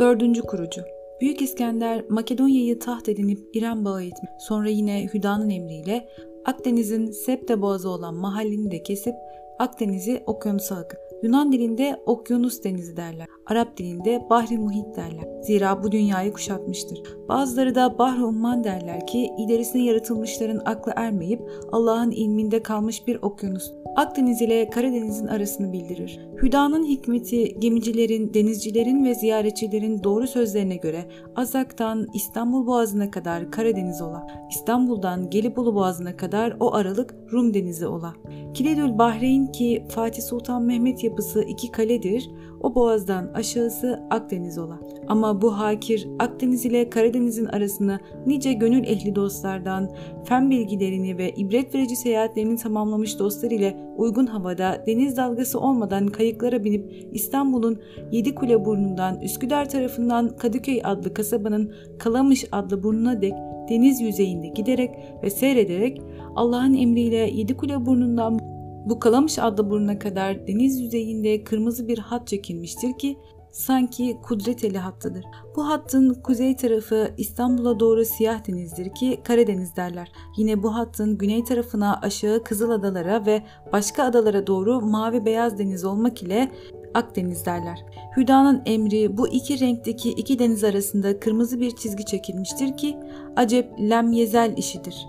Dördüncü 0.00 0.42
kurucu 0.42 0.82
Büyük 1.20 1.42
İskender 1.42 2.04
Makedonya'yı 2.08 2.78
taht 2.78 3.08
edinip 3.08 3.38
İran 3.54 3.84
bağı 3.84 4.02
etmiş. 4.02 4.30
Sonra 4.38 4.68
yine 4.68 5.08
Hüda'nın 5.14 5.50
emriyle 5.50 6.08
Akdeniz'in 6.44 7.10
Septe 7.10 7.62
boğazı 7.62 7.88
olan 7.88 8.14
mahallini 8.14 8.70
de 8.70 8.82
kesip 8.82 9.14
Akdeniz'i 9.58 10.22
okyanusa 10.26 10.76
akıt. 10.76 10.98
Yunan 11.22 11.52
dilinde 11.52 12.02
okyanus 12.06 12.64
denizi 12.64 12.96
derler. 12.96 13.26
Arap 13.46 13.76
dilinde 13.76 14.26
bahri 14.30 14.58
muhit 14.58 14.96
derler. 14.96 15.42
Zira 15.42 15.82
bu 15.82 15.92
dünyayı 15.92 16.32
kuşatmıştır. 16.32 17.02
Bazıları 17.28 17.74
da 17.74 17.98
bahri 17.98 18.24
umman 18.24 18.64
derler 18.64 19.06
ki 19.06 19.30
ilerisine 19.38 19.84
yaratılmışların 19.84 20.62
aklı 20.64 20.92
ermeyip 20.96 21.40
Allah'ın 21.72 22.10
ilminde 22.10 22.62
kalmış 22.62 23.06
bir 23.06 23.18
okyanus. 23.22 23.72
Akdeniz 23.96 24.42
ile 24.42 24.70
Karadeniz'in 24.70 25.26
arasını 25.26 25.72
bildirir. 25.72 26.20
Hüda'nın 26.42 26.84
hikmeti 26.84 27.60
gemicilerin, 27.60 28.34
denizcilerin 28.34 29.04
ve 29.04 29.14
ziyaretçilerin 29.14 30.02
doğru 30.04 30.26
sözlerine 30.26 30.76
göre 30.76 31.04
Azak'tan 31.36 32.08
İstanbul 32.14 32.66
Boğazı'na 32.66 33.10
kadar 33.10 33.50
Karadeniz 33.50 34.02
ola, 34.02 34.26
İstanbul'dan 34.50 35.30
Gelibolu 35.30 35.74
Boğazı'na 35.74 36.16
kadar 36.16 36.56
o 36.60 36.74
aralık 36.74 37.14
Rum 37.32 37.54
Denizi 37.54 37.86
ola. 37.86 38.14
Kiledül 38.54 38.98
Bahreyn 38.98 39.46
ki 39.46 39.84
Fatih 39.88 40.22
Sultan 40.22 40.62
Mehmet 40.62 41.04
yapısı 41.04 41.42
iki 41.42 41.70
kaledir, 41.70 42.30
o 42.60 42.74
boğazdan 42.74 43.30
aşağısı 43.34 44.02
Akdeniz 44.10 44.58
ola. 44.58 44.80
Ama 45.08 45.42
bu 45.42 45.58
hakir 45.58 46.08
Akdeniz 46.18 46.64
ile 46.64 46.90
Karadeniz'in 46.90 47.46
arasını 47.46 48.00
nice 48.26 48.52
gönül 48.52 48.84
ehli 48.84 49.14
dostlardan, 49.14 49.90
fen 50.24 50.50
bilgilerini 50.50 51.18
ve 51.18 51.30
ibret 51.30 51.74
verici 51.74 51.96
seyahatlerini 51.96 52.56
tamamlamış 52.56 53.18
dostlar 53.18 53.50
ile 53.50 53.76
uygun 53.96 54.26
havada 54.26 54.84
deniz 54.86 55.16
dalgası 55.16 55.60
olmadan 55.60 56.06
kayıklara 56.06 56.64
binip 56.64 57.08
İstanbul'un 57.12 57.80
Yedikule 58.12 58.64
burnundan 58.64 59.20
Üsküdar 59.20 59.68
tarafından 59.68 60.36
Kadıköy 60.36 60.80
adlı 60.84 61.14
kasabanın 61.14 61.74
Kalamış 61.98 62.44
adlı 62.52 62.82
burnuna 62.82 63.22
dek 63.22 63.34
deniz 63.68 64.00
yüzeyinde 64.00 64.48
giderek 64.48 64.90
ve 65.22 65.30
seyrederek 65.30 66.02
Allah'ın 66.36 66.74
emriyle 66.74 67.16
Yedikule 67.16 67.86
burnundan 67.86 68.38
bu 68.84 69.00
Kalamış 69.00 69.38
adlı 69.38 69.70
burnuna 69.70 69.98
kadar 69.98 70.46
deniz 70.46 70.80
yüzeyinde 70.80 71.44
kırmızı 71.44 71.88
bir 71.88 71.98
hat 71.98 72.26
çekilmiştir 72.26 72.98
ki 72.98 73.16
sanki 73.52 74.18
kudret 74.22 74.64
eli 74.64 74.78
hattıdır. 74.78 75.24
Bu 75.56 75.68
hattın 75.68 76.14
kuzey 76.14 76.56
tarafı 76.56 77.14
İstanbul'a 77.16 77.80
doğru 77.80 78.04
Siyah 78.04 78.48
Deniz'dir 78.48 78.94
ki 78.94 79.20
Karadeniz 79.24 79.76
derler. 79.76 80.12
Yine 80.36 80.62
bu 80.62 80.74
hattın 80.74 81.18
güney 81.18 81.44
tarafına 81.44 82.00
aşağı 82.02 82.44
Kızıl 82.44 82.70
Adalara 82.70 83.26
ve 83.26 83.42
başka 83.72 84.04
adalara 84.04 84.46
doğru 84.46 84.80
Mavi 84.80 85.24
Beyaz 85.24 85.58
Deniz 85.58 85.84
olmak 85.84 86.22
ile 86.22 86.52
Akdeniz 86.94 87.46
derler. 87.46 87.84
Hüda'nın 88.16 88.62
emri 88.66 89.16
bu 89.16 89.28
iki 89.28 89.60
renkteki 89.60 90.10
iki 90.10 90.38
deniz 90.38 90.64
arasında 90.64 91.20
kırmızı 91.20 91.60
bir 91.60 91.76
çizgi 91.76 92.04
çekilmiştir 92.04 92.76
ki 92.76 92.96
acep 93.36 93.80
lem 93.80 94.12
yezel 94.12 94.56
işidir. 94.56 95.06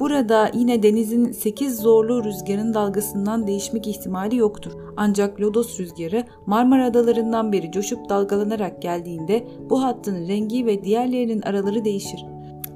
Burada 0.00 0.50
yine 0.54 0.82
denizin 0.82 1.32
8 1.32 1.80
zorlu 1.80 2.24
rüzgarın 2.24 2.74
dalgasından 2.74 3.46
değişmek 3.46 3.86
ihtimali 3.86 4.36
yoktur. 4.36 4.72
Ancak 4.96 5.40
lodos 5.40 5.80
rüzgarı 5.80 6.24
Marmara 6.46 6.86
Adalarından 6.86 7.52
beri 7.52 7.72
coşup 7.72 8.08
dalgalanarak 8.08 8.82
geldiğinde 8.82 9.48
bu 9.70 9.82
hattın 9.82 10.28
rengi 10.28 10.66
ve 10.66 10.84
diğerlerinin 10.84 11.42
araları 11.42 11.84
değişir. 11.84 12.24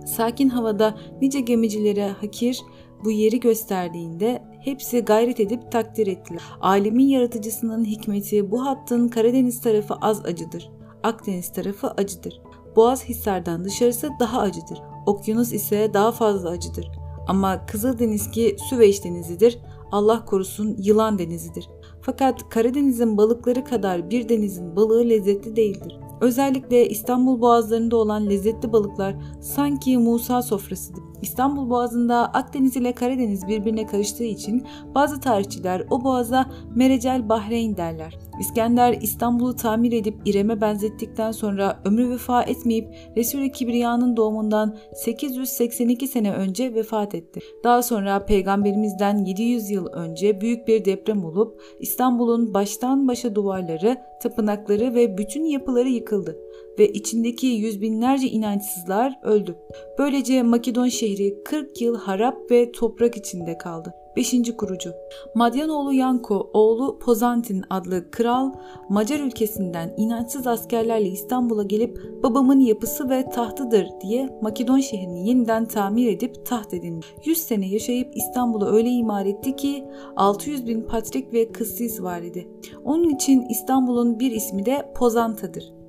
Sakin 0.06 0.48
havada 0.48 0.94
nice 1.22 1.40
gemicilere 1.40 2.08
hakir 2.08 2.60
bu 3.04 3.10
yeri 3.10 3.40
gösterdiğinde 3.40 4.42
hepsi 4.60 5.00
gayret 5.00 5.40
edip 5.40 5.72
takdir 5.72 6.06
ettiler. 6.06 6.42
Alemin 6.60 7.08
yaratıcısının 7.08 7.84
hikmeti 7.84 8.50
bu 8.50 8.66
hattın 8.66 9.08
Karadeniz 9.08 9.60
tarafı 9.60 9.94
az 9.94 10.24
acıdır. 10.24 10.70
Akdeniz 11.02 11.52
tarafı 11.52 11.88
acıdır. 11.88 12.40
Boğaz 12.76 13.04
Hisar'dan 13.04 13.64
dışarısı 13.64 14.10
daha 14.20 14.40
acıdır. 14.40 14.82
Okyanus 15.06 15.52
ise 15.52 15.90
daha 15.94 16.12
fazla 16.12 16.48
acıdır. 16.50 16.90
Ama 17.28 17.66
Kızıldeniz 17.66 18.30
ki 18.30 18.56
Süveyş 18.68 19.04
denizidir, 19.04 19.58
Allah 19.92 20.24
korusun 20.24 20.76
yılan 20.78 21.18
denizidir. 21.18 21.68
Fakat 22.00 22.48
Karadeniz'in 22.48 23.16
balıkları 23.16 23.64
kadar 23.64 24.10
bir 24.10 24.28
denizin 24.28 24.76
balığı 24.76 25.08
lezzetli 25.08 25.56
değildir. 25.56 26.00
Özellikle 26.20 26.88
İstanbul 26.88 27.40
boğazlarında 27.40 27.96
olan 27.96 28.30
lezzetli 28.30 28.72
balıklar 28.72 29.16
sanki 29.40 29.98
Musa 29.98 30.42
sofrasıdır. 30.42 31.09
İstanbul 31.22 31.70
Boğazı'nda 31.70 32.16
Akdeniz 32.34 32.76
ile 32.76 32.92
Karadeniz 32.92 33.48
birbirine 33.48 33.86
karıştığı 33.86 34.24
için 34.24 34.66
bazı 34.94 35.20
tarihçiler 35.20 35.86
o 35.90 36.04
boğaza 36.04 36.46
Merecel 36.74 37.28
Bahreyn 37.28 37.76
derler. 37.76 38.18
İskender 38.40 38.98
İstanbul'u 39.00 39.56
tamir 39.56 39.92
edip 39.92 40.14
İrem'e 40.24 40.60
benzettikten 40.60 41.32
sonra 41.32 41.80
ömrü 41.84 42.10
vefa 42.10 42.42
etmeyip 42.42 42.94
Resul-i 43.16 43.52
Kibriya'nın 43.52 44.16
doğumundan 44.16 44.76
882 44.94 46.08
sene 46.08 46.32
önce 46.32 46.74
vefat 46.74 47.14
etti. 47.14 47.40
Daha 47.64 47.82
sonra 47.82 48.24
peygamberimizden 48.24 49.24
700 49.24 49.70
yıl 49.70 49.86
önce 49.86 50.40
büyük 50.40 50.68
bir 50.68 50.84
deprem 50.84 51.24
olup 51.24 51.62
İstanbul'un 51.80 52.54
baştan 52.54 53.08
başa 53.08 53.34
duvarları, 53.34 53.96
tapınakları 54.22 54.94
ve 54.94 55.18
bütün 55.18 55.44
yapıları 55.44 55.88
yıkıldı 55.88 56.36
ve 56.80 56.88
içindeki 56.92 57.46
yüz 57.46 57.80
binlerce 57.80 58.28
inançsızlar 58.28 59.18
öldü. 59.22 59.56
Böylece 59.98 60.42
Makedon 60.42 60.88
şehri 60.88 61.42
40 61.44 61.80
yıl 61.80 61.96
harap 61.98 62.50
ve 62.50 62.72
toprak 62.72 63.16
içinde 63.16 63.58
kaldı. 63.58 63.94
5. 64.16 64.56
kurucu 64.56 64.90
Madyanoğlu 65.34 65.92
Yanko 65.92 66.50
oğlu 66.52 66.98
Pozantin 66.98 67.64
adlı 67.70 68.10
kral 68.10 68.52
Macar 68.88 69.20
ülkesinden 69.20 69.94
inançsız 69.96 70.46
askerlerle 70.46 71.08
İstanbul'a 71.08 71.62
gelip 71.62 72.22
babamın 72.22 72.60
yapısı 72.60 73.10
ve 73.10 73.30
tahtıdır 73.30 73.88
diye 74.00 74.28
Makedon 74.42 74.80
şehrini 74.80 75.28
yeniden 75.28 75.64
tamir 75.64 76.12
edip 76.12 76.46
taht 76.46 76.74
edindi. 76.74 77.06
100 77.24 77.38
sene 77.38 77.68
yaşayıp 77.68 78.16
İstanbul'u 78.16 78.66
öyle 78.66 78.88
imar 78.88 79.26
etti 79.26 79.56
ki 79.56 79.84
600 80.16 80.66
bin 80.66 80.82
patrik 80.82 81.32
ve 81.32 81.52
kıssis 81.52 82.02
var 82.02 82.22
idi. 82.22 82.48
Onun 82.84 83.08
için 83.08 83.46
İstanbul'un 83.48 84.20
bir 84.20 84.30
ismi 84.30 84.66
de 84.66 84.92
Pozanta'dır. 84.96 85.79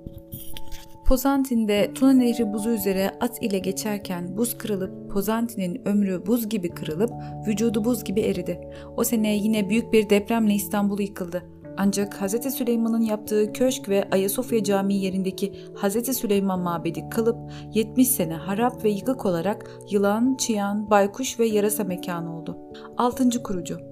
Pozantin'de 1.11 1.93
Tuna 1.93 2.13
Nehri 2.13 2.53
buzu 2.53 2.69
üzere 2.69 3.11
at 3.19 3.43
ile 3.43 3.59
geçerken 3.59 4.37
buz 4.37 4.57
kırılıp 4.57 5.11
Pozantin'in 5.11 5.87
ömrü 5.87 6.25
buz 6.25 6.49
gibi 6.49 6.69
kırılıp 6.69 7.11
vücudu 7.47 7.85
buz 7.85 8.03
gibi 8.03 8.21
eridi. 8.21 8.59
O 8.97 9.03
sene 9.03 9.35
yine 9.35 9.69
büyük 9.69 9.93
bir 9.93 10.09
depremle 10.09 10.53
İstanbul 10.53 10.99
yıkıldı. 10.99 11.43
Ancak 11.77 12.21
Hz. 12.21 12.53
Süleyman'ın 12.53 13.01
yaptığı 13.01 13.53
köşk 13.53 13.89
ve 13.89 14.09
Ayasofya 14.11 14.63
Camii 14.63 15.03
yerindeki 15.03 15.53
Hz. 15.75 16.17
Süleyman 16.17 16.59
mabedi 16.59 17.09
kalıp 17.09 17.51
70 17.73 18.07
sene 18.07 18.33
harap 18.33 18.83
ve 18.83 18.89
yıkık 18.89 19.25
olarak 19.25 19.69
yılan, 19.89 20.35
çıyan, 20.35 20.89
baykuş 20.89 21.39
ve 21.39 21.45
yarasa 21.45 21.83
mekanı 21.83 22.37
oldu. 22.37 22.57
6. 22.97 23.43
kurucu 23.43 23.90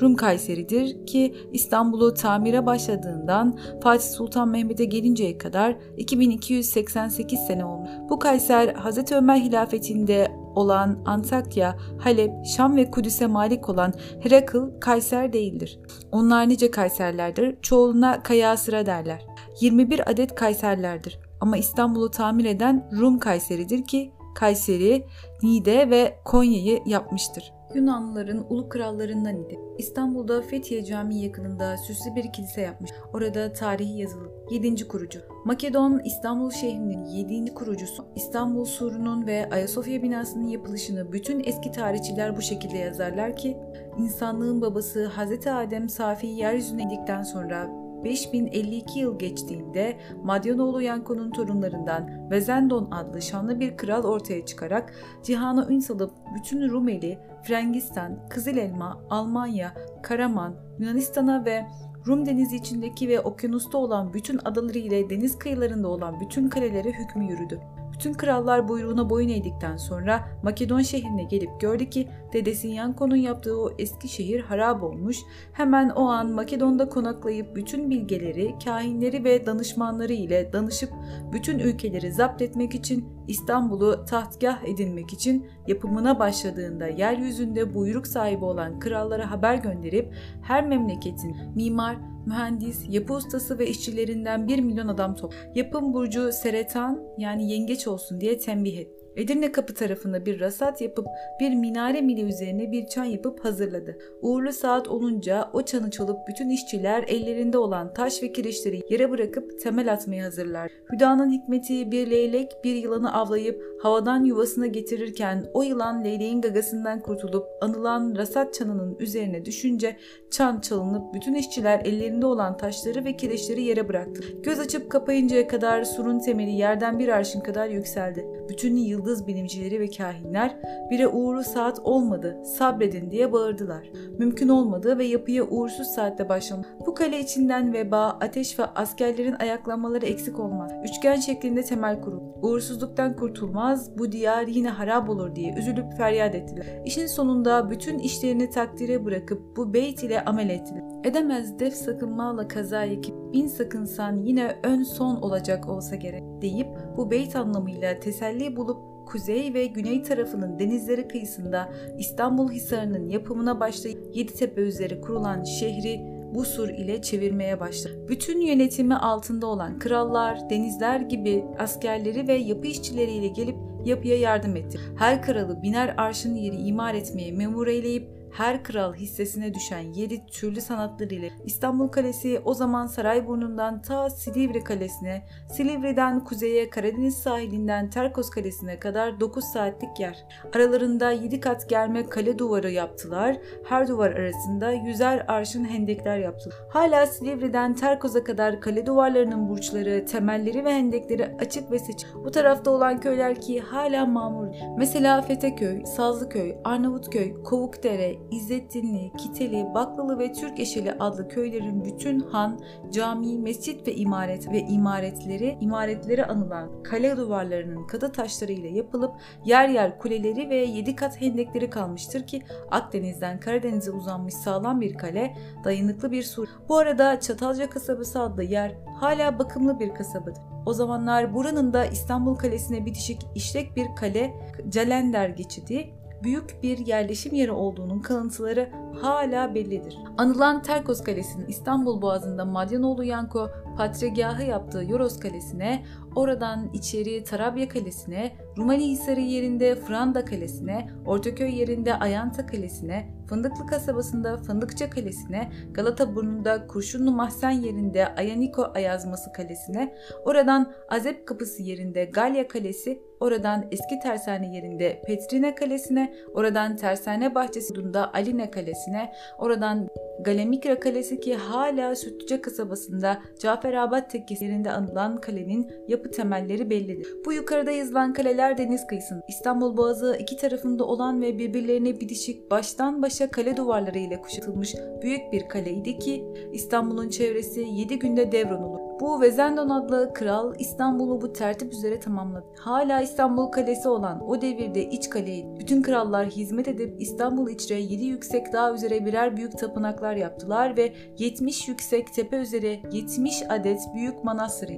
Rum 0.00 0.16
Kayseri'dir 0.16 1.06
ki 1.06 1.34
İstanbul'u 1.52 2.14
tamire 2.14 2.66
başladığından 2.66 3.58
Fatih 3.82 4.08
Sultan 4.08 4.48
Mehmet'e 4.48 4.84
gelinceye 4.84 5.38
kadar 5.38 5.76
2288 5.96 7.40
sene 7.40 7.64
olmuş. 7.64 7.90
Bu 8.10 8.18
Kayser 8.18 8.74
Hz. 8.74 9.12
Ömer 9.12 9.36
hilafetinde 9.36 10.32
olan 10.54 11.02
Antakya, 11.04 11.76
Halep, 11.98 12.30
Şam 12.56 12.76
ve 12.76 12.90
Kudüs'e 12.90 13.26
malik 13.26 13.68
olan 13.68 13.92
Herakl 14.20 14.56
Kayser 14.80 15.32
değildir. 15.32 15.78
Onlar 16.12 16.48
nice 16.48 16.70
Kayserlerdir, 16.70 17.56
çoğuluna 17.62 18.22
Kayasıra 18.22 18.86
derler. 18.86 19.26
21 19.60 20.10
adet 20.10 20.34
Kayserlerdir 20.34 21.18
ama 21.40 21.56
İstanbul'u 21.56 22.10
tamir 22.10 22.44
eden 22.44 22.90
Rum 23.00 23.18
Kayseri'dir 23.18 23.84
ki 23.84 24.12
Kayseri, 24.34 25.06
Niğde 25.42 25.90
ve 25.90 26.18
Konya'yı 26.24 26.80
yapmıştır. 26.86 27.52
Yunanlıların 27.74 28.46
ulu 28.50 28.68
krallarından 28.68 29.36
idi. 29.36 29.58
İstanbul'da 29.78 30.42
Fethiye 30.42 30.84
Camii 30.84 31.22
yakınında 31.22 31.76
süslü 31.76 32.14
bir 32.16 32.32
kilise 32.32 32.60
yapmış. 32.60 32.90
Orada 33.12 33.52
tarihi 33.52 33.98
yazılı. 33.98 34.30
7. 34.50 34.88
kurucu. 34.88 35.20
Makedon 35.44 36.00
İstanbul 36.04 36.50
şehrinin 36.50 37.04
7. 37.04 37.54
kurucusu. 37.54 38.04
İstanbul 38.16 38.64
surunun 38.64 39.26
ve 39.26 39.48
Ayasofya 39.50 40.02
binasının 40.02 40.48
yapılışını 40.48 41.12
bütün 41.12 41.44
eski 41.44 41.72
tarihçiler 41.72 42.36
bu 42.36 42.42
şekilde 42.42 42.78
yazarlar 42.78 43.36
ki 43.36 43.56
insanlığın 43.98 44.60
babası 44.60 45.08
Hz. 45.08 45.46
Adem 45.46 45.88
Safi 45.88 46.26
yeryüzüne 46.26 46.82
indikten 46.82 47.22
sonra 47.22 47.79
5052 48.04 48.98
yıl 48.98 49.18
geçtiğinde 49.18 49.96
Madyanoğlu 50.24 50.82
Yanko'nun 50.82 51.30
torunlarından 51.30 52.30
Vezendon 52.30 52.88
adlı 52.90 53.22
şanlı 53.22 53.60
bir 53.60 53.76
kral 53.76 54.04
ortaya 54.04 54.46
çıkarak 54.46 54.92
cihana 55.22 55.66
ün 55.68 55.78
salıp 55.78 56.12
bütün 56.34 56.68
Rumeli, 56.68 57.18
Frangistan, 57.42 58.28
Kızıl 58.28 58.56
Elma, 58.56 59.00
Almanya, 59.10 59.74
Karaman, 60.02 60.54
Yunanistan'a 60.78 61.44
ve 61.44 61.66
Rum 62.06 62.26
denizi 62.26 62.56
içindeki 62.56 63.08
ve 63.08 63.20
okyanusta 63.20 63.78
olan 63.78 64.12
bütün 64.14 64.40
adaları 64.44 64.78
ile 64.78 65.10
deniz 65.10 65.38
kıyılarında 65.38 65.88
olan 65.88 66.20
bütün 66.20 66.48
kalelere 66.48 66.92
hükmü 66.92 67.24
yürüdü. 67.24 67.60
Bütün 68.00 68.12
krallar 68.12 68.68
buyruğuna 68.68 69.10
boyun 69.10 69.28
eğdikten 69.28 69.76
sonra 69.76 70.28
Makedon 70.42 70.82
şehrine 70.82 71.24
gelip 71.24 71.60
gördü 71.60 71.90
ki 71.90 72.08
dedesi 72.32 72.68
Yanko'nun 72.68 73.16
yaptığı 73.16 73.60
o 73.60 73.70
eski 73.78 74.08
şehir 74.08 74.40
harap 74.40 74.82
olmuş. 74.82 75.16
Hemen 75.52 75.90
o 75.90 76.08
an 76.08 76.30
Makedon'da 76.32 76.88
konaklayıp 76.88 77.56
bütün 77.56 77.90
bilgeleri, 77.90 78.54
kahinleri 78.64 79.24
ve 79.24 79.46
danışmanları 79.46 80.12
ile 80.12 80.52
danışıp 80.52 80.90
bütün 81.32 81.58
ülkeleri 81.58 82.12
zapt 82.12 82.42
etmek 82.42 82.74
için 82.74 83.08
İstanbul'u 83.28 84.04
tahtgah 84.04 84.64
edinmek 84.64 85.12
için 85.12 85.46
yapımına 85.66 86.18
başladığında 86.18 86.86
yeryüzünde 86.86 87.74
buyruk 87.74 88.06
sahibi 88.06 88.44
olan 88.44 88.78
krallara 88.78 89.30
haber 89.30 89.54
gönderip 89.54 90.14
her 90.42 90.66
memleketin 90.66 91.36
mimar, 91.54 91.96
mühendis, 92.26 92.84
yapı 92.88 93.14
ustası 93.14 93.58
ve 93.58 93.66
işçilerinden 93.66 94.48
1 94.48 94.58
milyon 94.58 94.88
adam 94.88 95.14
top. 95.16 95.34
Yapım 95.54 95.92
burcu 95.92 96.32
Seretan 96.32 97.02
yani 97.18 97.52
yengeç 97.52 97.86
olsun 97.86 98.20
diye 98.20 98.38
tembih 98.38 98.78
etti. 98.78 98.99
Edirne 99.16 99.52
kapı 99.52 99.74
tarafında 99.74 100.26
bir 100.26 100.40
rasat 100.40 100.80
yapıp 100.80 101.06
bir 101.40 101.54
minare 101.54 102.00
mili 102.00 102.22
üzerine 102.22 102.72
bir 102.72 102.86
çan 102.86 103.04
yapıp 103.04 103.44
hazırladı. 103.44 103.98
Uğurlu 104.22 104.52
saat 104.52 104.88
olunca 104.88 105.50
o 105.52 105.62
çanı 105.62 105.90
çalıp 105.90 106.18
bütün 106.28 106.50
işçiler 106.50 107.04
ellerinde 107.08 107.58
olan 107.58 107.94
taş 107.94 108.22
ve 108.22 108.32
kireçleri 108.32 108.82
yere 108.90 109.10
bırakıp 109.10 109.60
temel 109.60 109.92
atmaya 109.92 110.24
hazırlar. 110.24 110.70
Hüdanın 110.92 111.30
hikmeti 111.30 111.90
bir 111.90 112.10
leylek 112.10 112.52
bir 112.64 112.74
yılanı 112.74 113.14
avlayıp 113.14 113.62
havadan 113.82 114.24
yuvasına 114.24 114.66
getirirken 114.66 115.46
o 115.54 115.62
yılan 115.62 116.04
leyleğin 116.04 116.40
gagasından 116.40 117.00
kurtulup 117.00 117.46
anılan 117.60 118.14
rasat 118.16 118.54
çanının 118.54 118.96
üzerine 118.98 119.44
düşünce 119.44 119.96
çan 120.30 120.60
çalınıp 120.60 121.14
bütün 121.14 121.34
işçiler 121.34 121.80
ellerinde 121.84 122.26
olan 122.26 122.56
taşları 122.56 123.04
ve 123.04 123.16
kireçleri 123.16 123.62
yere 123.62 123.88
bıraktı. 123.88 124.22
Göz 124.42 124.60
açıp 124.60 124.90
kapayıncaya 124.90 125.48
kadar 125.48 125.84
surun 125.84 126.18
temeli 126.18 126.50
yerden 126.50 126.98
bir 126.98 127.08
arşın 127.08 127.40
kadar 127.40 127.68
yükseldi. 127.68 128.26
Bütün 128.48 128.76
yıldız 129.00 129.26
bilimcileri 129.26 129.80
ve 129.80 129.90
kahinler 129.90 130.56
bire 130.90 131.08
uğurlu 131.08 131.44
saat 131.44 131.78
olmadı 131.84 132.36
sabredin 132.44 133.10
diye 133.10 133.32
bağırdılar. 133.32 133.90
Mümkün 134.18 134.48
olmadı 134.48 134.98
ve 134.98 135.04
yapıya 135.04 135.44
uğursuz 135.44 135.86
saatte 135.86 136.28
başlamış. 136.28 136.66
Bu 136.86 136.94
kale 136.94 137.20
içinden 137.20 137.72
veba, 137.72 138.18
ateş 138.20 138.58
ve 138.58 138.64
askerlerin 138.64 139.34
ayaklanmaları 139.34 140.06
eksik 140.06 140.40
olmaz. 140.40 140.72
Üçgen 140.84 141.16
şeklinde 141.16 141.62
temel 141.62 142.00
kurul. 142.00 142.20
Uğursuzluktan 142.42 143.16
kurtulmaz, 143.16 143.98
bu 143.98 144.12
diyar 144.12 144.46
yine 144.46 144.68
harap 144.68 145.08
olur 145.08 145.34
diye 145.34 145.54
üzülüp 145.54 145.92
feryat 145.96 146.34
ettiler. 146.34 146.66
İşin 146.84 147.06
sonunda 147.06 147.70
bütün 147.70 147.98
işlerini 147.98 148.50
takdire 148.50 149.04
bırakıp 149.04 149.56
bu 149.56 149.74
beyt 149.74 150.02
ile 150.02 150.24
amel 150.24 150.50
ettiler. 150.50 150.82
Edemez 151.04 151.58
def 151.58 151.74
sakınmağla 151.74 152.48
kaza 152.48 152.84
yekip 152.84 153.14
bin 153.32 153.46
sakınsan 153.46 154.16
yine 154.16 154.56
ön 154.62 154.82
son 154.82 155.16
olacak 155.16 155.68
olsa 155.68 155.96
gerek 155.96 156.24
deyip 156.42 156.68
bu 156.96 157.10
beyt 157.10 157.36
anlamıyla 157.36 158.00
teselli 158.00 158.56
bulup 158.56 158.89
kuzey 159.10 159.54
ve 159.54 159.66
güney 159.66 160.02
tarafının 160.02 160.58
denizleri 160.58 161.08
kıyısında 161.08 161.72
İstanbul 161.98 162.50
Hisarı'nın 162.50 163.08
yapımına 163.08 163.60
başlayıp 163.60 164.16
Yeditepe 164.16 164.60
üzeri 164.60 165.00
kurulan 165.00 165.44
şehri 165.44 166.20
Busur 166.34 166.68
ile 166.68 167.02
çevirmeye 167.02 167.60
başladı. 167.60 168.06
Bütün 168.08 168.40
yönetimi 168.40 168.96
altında 168.96 169.46
olan 169.46 169.78
krallar, 169.78 170.50
denizler 170.50 171.00
gibi 171.00 171.44
askerleri 171.58 172.28
ve 172.28 172.34
yapı 172.34 172.66
işçileriyle 172.66 173.26
gelip 173.26 173.56
yapıya 173.84 174.18
yardım 174.18 174.56
etti. 174.56 174.80
Her 174.98 175.22
kralı 175.22 175.62
biner 175.62 175.94
arşın 175.96 176.34
yeri 176.34 176.56
imar 176.56 176.94
etmeye 176.94 177.32
memur 177.32 177.66
eyleyip 177.66 178.19
her 178.32 178.64
kral 178.64 178.94
hissesine 178.94 179.54
düşen 179.54 179.92
yedi 179.92 180.26
türlü 180.26 180.60
sanatlarıyla 180.60 181.28
İstanbul 181.44 181.88
Kalesi 181.88 182.40
o 182.44 182.54
zaman 182.54 182.86
Sarayburnu'ndan 182.86 183.82
ta 183.82 184.10
Silivri 184.10 184.64
Kalesi'ne, 184.64 185.22
Silivri'den 185.50 186.24
kuzeye 186.24 186.70
Karadeniz 186.70 187.16
sahilinden 187.16 187.90
Terkos 187.90 188.30
Kalesi'ne 188.30 188.78
kadar 188.78 189.20
9 189.20 189.44
saatlik 189.44 190.00
yer. 190.00 190.24
Aralarında 190.54 191.10
7 191.10 191.40
kat 191.40 191.68
germe 191.68 192.06
kale 192.06 192.38
duvarı 192.38 192.70
yaptılar. 192.70 193.36
Her 193.64 193.88
duvar 193.88 194.10
arasında 194.10 194.72
yüzer 194.72 195.24
arşın 195.28 195.64
hendekler 195.64 196.18
yaptılar. 196.18 196.56
Hala 196.68 197.06
Silivri'den 197.06 197.74
Terkos'a 197.74 198.24
kadar 198.24 198.60
kale 198.60 198.86
duvarlarının 198.86 199.48
burçları, 199.48 200.04
temelleri 200.06 200.64
ve 200.64 200.74
hendekleri 200.74 201.36
açık 201.40 201.70
ve 201.70 201.78
seçik. 201.78 202.06
Bu 202.24 202.30
tarafta 202.30 202.70
olan 202.70 203.00
köyler 203.00 203.40
ki 203.40 203.60
hala 203.60 204.06
mamur. 204.06 204.46
Mesela 204.78 205.22
Feteköy, 205.22 205.84
Sazlıköy, 205.84 206.56
Arnavutköy, 206.64 207.42
Kovukdere, 207.42 208.19
İzzettinli, 208.30 209.12
Kiteli, 209.16 209.66
Baklalı 209.74 210.18
ve 210.18 210.32
Türkeşeli 210.32 210.92
adlı 210.92 211.28
köylerin 211.28 211.84
bütün 211.84 212.20
han, 212.20 212.60
cami, 212.92 213.38
mescit 213.38 213.88
ve 213.88 213.94
imaret 213.94 214.52
ve 214.52 214.60
imaretleri, 214.60 215.58
imaretleri 215.60 216.26
anılan 216.26 216.82
kale 216.82 217.16
duvarlarının 217.16 217.86
katı 217.86 218.12
taşları 218.12 218.52
ile 218.52 218.68
yapılıp 218.68 219.14
yer 219.44 219.68
yer 219.68 219.98
kuleleri 219.98 220.50
ve 220.50 220.56
yedi 220.56 220.96
kat 220.96 221.20
hendekleri 221.20 221.70
kalmıştır 221.70 222.26
ki 222.26 222.42
Akdeniz'den 222.70 223.40
Karadeniz'e 223.40 223.90
uzanmış 223.90 224.34
sağlam 224.34 224.80
bir 224.80 224.94
kale, 224.94 225.36
dayanıklı 225.64 226.10
bir 226.10 226.22
sur. 226.22 226.48
Bu 226.68 226.78
arada 226.78 227.20
Çatalca 227.20 227.70
kasabası 227.70 228.20
adlı 228.20 228.42
yer 228.42 228.76
hala 229.00 229.38
bakımlı 229.38 229.80
bir 229.80 229.94
kasabadır. 229.94 230.42
O 230.66 230.72
zamanlar 230.72 231.34
buranın 231.34 231.72
da 231.72 231.84
İstanbul 231.84 232.34
Kalesi'ne 232.34 232.86
bitişik 232.86 233.26
işlek 233.34 233.76
bir 233.76 233.86
kale, 233.96 234.34
Calender 234.68 235.28
geçidi, 235.28 235.94
büyük 236.22 236.62
bir 236.62 236.78
yerleşim 236.78 237.34
yeri 237.34 237.52
olduğunun 237.52 237.98
kalıntıları 237.98 238.70
hala 239.02 239.54
bellidir. 239.54 239.98
Anılan 240.18 240.62
Terkos 240.62 241.04
Kalesi'nin 241.04 241.46
İstanbul 241.46 242.02
Boğazı'nda 242.02 242.44
Madyanoğlu 242.44 243.04
Yanko 243.04 243.50
patregahı 243.76 244.42
yaptığı 244.42 244.84
Yoros 244.84 245.20
Kalesi'ne, 245.20 245.84
oradan 246.16 246.70
içeri 246.72 247.24
Tarabya 247.24 247.68
Kalesi'ne, 247.68 248.32
Rumeli 248.58 248.84
Hisarı 248.84 249.20
yerinde 249.20 249.74
Franda 249.74 250.24
Kalesi'ne, 250.24 250.90
Ortaköy 251.06 251.58
yerinde 251.58 251.94
Ayanta 251.94 252.46
Kalesi'ne, 252.46 253.20
Fındıklı 253.28 253.66
kasabasında 253.66 254.36
Fındıkça 254.36 254.90
Kalesi'ne, 254.90 255.52
Galata 255.72 256.14
Burnu'nda 256.14 256.66
Kurşunlu 256.66 257.12
Mahzen 257.12 257.50
yerinde 257.50 258.14
Ayaniko 258.14 258.70
Ayazması 258.74 259.32
Kalesi'ne, 259.32 259.94
oradan 260.24 260.72
Azep 260.88 261.26
Kapısı 261.26 261.62
yerinde 261.62 262.04
Galya 262.04 262.48
Kalesi, 262.48 263.02
oradan 263.20 263.66
Eski 263.70 263.98
Tersane 264.02 264.54
yerinde 264.54 265.02
Petrine 265.06 265.54
Kalesi'ne, 265.54 266.14
oradan 266.34 266.76
Tersane 266.76 267.34
Bahçesi 267.34 267.74
Dunda 267.74 268.14
Aline 268.14 268.50
Kalesi'ne, 268.80 269.12
oradan 269.38 269.88
Galemikra 270.20 270.80
Kalesi 270.80 271.20
ki 271.20 271.34
hala 271.34 271.94
Sütlüce 271.94 272.40
kasabasında 272.40 273.18
Caferabad 273.38 274.10
Tekkesi 274.10 274.44
yerinde 274.44 274.70
anılan 274.70 275.20
kalenin 275.20 275.70
yapı 275.88 276.10
temelleri 276.10 276.70
bellidir. 276.70 277.06
Bu 277.26 277.32
yukarıda 277.32 277.70
yazılan 277.70 278.12
kaleler 278.12 278.58
deniz 278.58 278.86
kıyısında. 278.86 279.24
İstanbul 279.28 279.76
Boğazı 279.76 280.16
iki 280.20 280.36
tarafında 280.36 280.84
olan 280.84 281.22
ve 281.22 281.38
birbirlerine 281.38 282.00
bitişik 282.00 282.50
baştan 282.50 283.02
başa 283.02 283.30
kale 283.30 283.56
duvarları 283.56 283.98
ile 283.98 284.20
kuşatılmış 284.20 284.74
büyük 285.02 285.32
bir 285.32 285.48
kaleydi 285.48 285.98
ki 285.98 286.24
İstanbul'un 286.52 287.08
çevresi 287.08 287.60
7 287.60 287.98
günde 287.98 288.32
devronulur. 288.32 288.89
Bu 289.00 289.20
Vezendon 289.20 289.68
adlı 289.68 290.10
kral 290.14 290.54
İstanbul'u 290.58 291.20
bu 291.20 291.32
tertip 291.32 291.72
üzere 291.72 292.00
tamamladı. 292.00 292.46
Hala 292.58 293.00
İstanbul 293.00 293.46
kalesi 293.46 293.88
olan 293.88 294.28
o 294.28 294.40
devirde 294.40 294.90
iç 294.90 295.10
kaleyi 295.10 295.46
bütün 295.58 295.82
krallar 295.82 296.26
hizmet 296.26 296.68
edip 296.68 297.00
İstanbul 297.00 297.50
içre 297.50 297.80
7 297.80 298.04
yüksek 298.04 298.52
dağ 298.52 298.74
üzere 298.74 299.06
birer 299.06 299.36
büyük 299.36 299.58
tapınaklar 299.58 300.16
yaptılar 300.16 300.76
ve 300.76 300.92
70 301.18 301.68
yüksek 301.68 302.14
tepe 302.14 302.36
üzere 302.36 302.80
70 302.92 303.42
adet 303.48 303.80
büyük 303.94 304.24
manastır. 304.24 304.70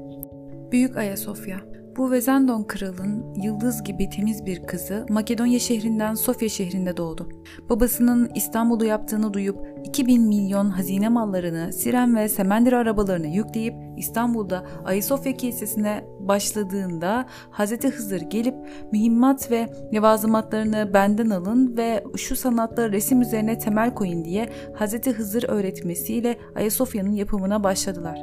Büyük 0.73 0.97
Ayasofya 0.97 1.73
bu 1.97 2.11
Vezendon 2.11 2.64
kralın 2.64 3.35
yıldız 3.35 3.85
gibi 3.85 4.11
temiz 4.11 4.47
bir 4.47 4.62
kızı 4.62 5.07
Makedonya 5.09 5.59
şehrinden 5.59 6.14
Sofya 6.14 6.49
şehrinde 6.49 6.97
doğdu. 6.97 7.29
Babasının 7.71 8.31
İstanbul'u 8.35 8.85
yaptığını 8.85 9.35
duyup 9.35 9.72
2000 9.85 10.23
milyon 10.23 10.71
hazine 10.71 11.09
mallarını, 11.09 11.73
siren 11.73 12.17
ve 12.17 12.29
semendir 12.29 12.73
arabalarını 12.73 13.27
yükleyip 13.27 13.75
İstanbul'da 13.97 14.65
Ayasofya 14.85 15.37
Kilisesi'ne 15.37 16.05
başladığında 16.21 17.27
Hz. 17.53 17.85
Hızır 17.85 18.21
gelip 18.21 18.55
mühimmat 18.93 19.51
ve 19.51 19.69
levazımatlarını 19.95 20.91
benden 20.95 21.31
alın 21.31 21.77
ve 21.77 22.05
şu 22.17 22.37
sanatları 22.37 22.93
resim 22.93 23.23
üzerine 23.23 23.59
temel 23.59 23.95
koyun 23.95 24.25
diye 24.25 24.49
Hz. 24.75 25.07
Hızır 25.07 25.45
öğretmesiyle 25.49 26.37
Ayasofya'nın 26.55 27.12
yapımına 27.12 27.65
başladılar. 27.65 28.19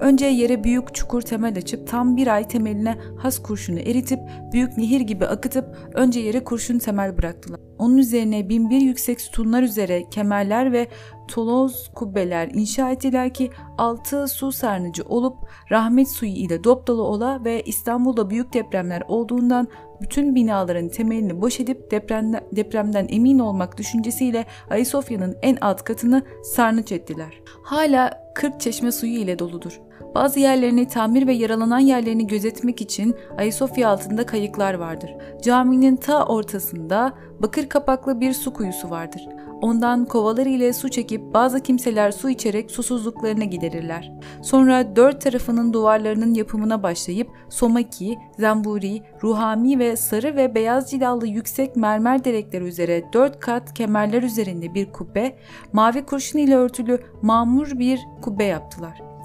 Önce 0.00 0.26
yere 0.26 0.64
büyük 0.64 0.94
çukur 0.94 1.22
temel 1.22 1.58
açıp 1.58 1.88
tam 1.88 2.16
bir 2.16 2.26
ay 2.26 2.48
temeline 2.48 2.98
has 3.18 3.38
kurşunu 3.38 3.78
eritip 3.78 4.20
büyük 4.52 4.78
nehir 4.78 5.00
gibi 5.00 5.26
akıtıp 5.26 5.76
önce 5.94 6.20
yere 6.20 6.44
kurşun 6.44 6.78
temel 6.78 7.18
bıraktılar. 7.18 7.65
Onun 7.78 7.96
üzerine 7.96 8.48
binbir 8.48 8.80
yüksek 8.80 9.20
sütunlar 9.20 9.62
üzere 9.62 10.04
kemerler 10.10 10.72
ve 10.72 10.88
toloz 11.28 11.90
kubbeler 11.94 12.48
inşa 12.54 12.90
ettiler 12.90 13.34
ki 13.34 13.50
altı 13.78 14.28
su 14.28 14.52
sarnıcı 14.52 15.02
olup 15.04 15.36
rahmet 15.70 16.10
suyu 16.10 16.32
ile 16.32 16.64
dop 16.64 16.86
dolu 16.86 17.02
ola 17.02 17.44
ve 17.44 17.62
İstanbul'da 17.62 18.30
büyük 18.30 18.52
depremler 18.52 19.02
olduğundan 19.08 19.68
bütün 20.00 20.34
binaların 20.34 20.88
temelini 20.88 21.42
boş 21.42 21.60
edip 21.60 21.90
depremden, 21.90 22.44
depremden 22.52 23.06
emin 23.10 23.38
olmak 23.38 23.78
düşüncesiyle 23.78 24.44
Ayasofya'nın 24.70 25.36
en 25.42 25.56
alt 25.60 25.84
katını 25.84 26.22
sarnıç 26.42 26.92
ettiler. 26.92 27.40
Hala 27.62 28.26
40 28.34 28.60
çeşme 28.60 28.92
suyu 28.92 29.12
ile 29.12 29.38
doludur. 29.38 29.80
Bazı 30.16 30.40
yerlerini 30.40 30.88
tamir 30.88 31.26
ve 31.26 31.32
yaralanan 31.32 31.78
yerlerini 31.78 32.26
gözetmek 32.26 32.80
için 32.80 33.16
Ayasofya 33.38 33.88
altında 33.88 34.26
kayıklar 34.26 34.74
vardır. 34.74 35.14
Caminin 35.42 35.96
ta 35.96 36.26
ortasında 36.26 37.12
bakır 37.42 37.68
kapaklı 37.68 38.20
bir 38.20 38.32
su 38.32 38.52
kuyusu 38.52 38.90
vardır. 38.90 39.28
Ondan 39.62 40.04
kovaları 40.04 40.48
ile 40.48 40.72
su 40.72 40.88
çekip 40.88 41.34
bazı 41.34 41.60
kimseler 41.60 42.10
su 42.10 42.30
içerek 42.30 42.70
susuzluklarını 42.70 43.44
giderirler. 43.44 44.12
Sonra 44.42 44.96
dört 44.96 45.20
tarafının 45.20 45.72
duvarlarının 45.72 46.34
yapımına 46.34 46.82
başlayıp 46.82 47.28
somaki, 47.48 48.18
zamburi, 48.38 49.02
ruhami 49.22 49.78
ve 49.78 49.96
sarı 49.96 50.36
ve 50.36 50.54
beyaz 50.54 50.90
cilalı 50.90 51.26
yüksek 51.26 51.76
mermer 51.76 52.24
direkler 52.24 52.60
üzere 52.60 53.04
dört 53.12 53.40
kat 53.40 53.74
kemerler 53.74 54.22
üzerinde 54.22 54.74
bir 54.74 54.92
kubbe, 54.92 55.36
mavi 55.72 56.06
kurşun 56.06 56.38
ile 56.38 56.56
örtülü 56.56 57.00
mamur 57.22 57.78
bir 57.78 58.00
kubbe 58.22 58.44
yaptılar. 58.44 59.15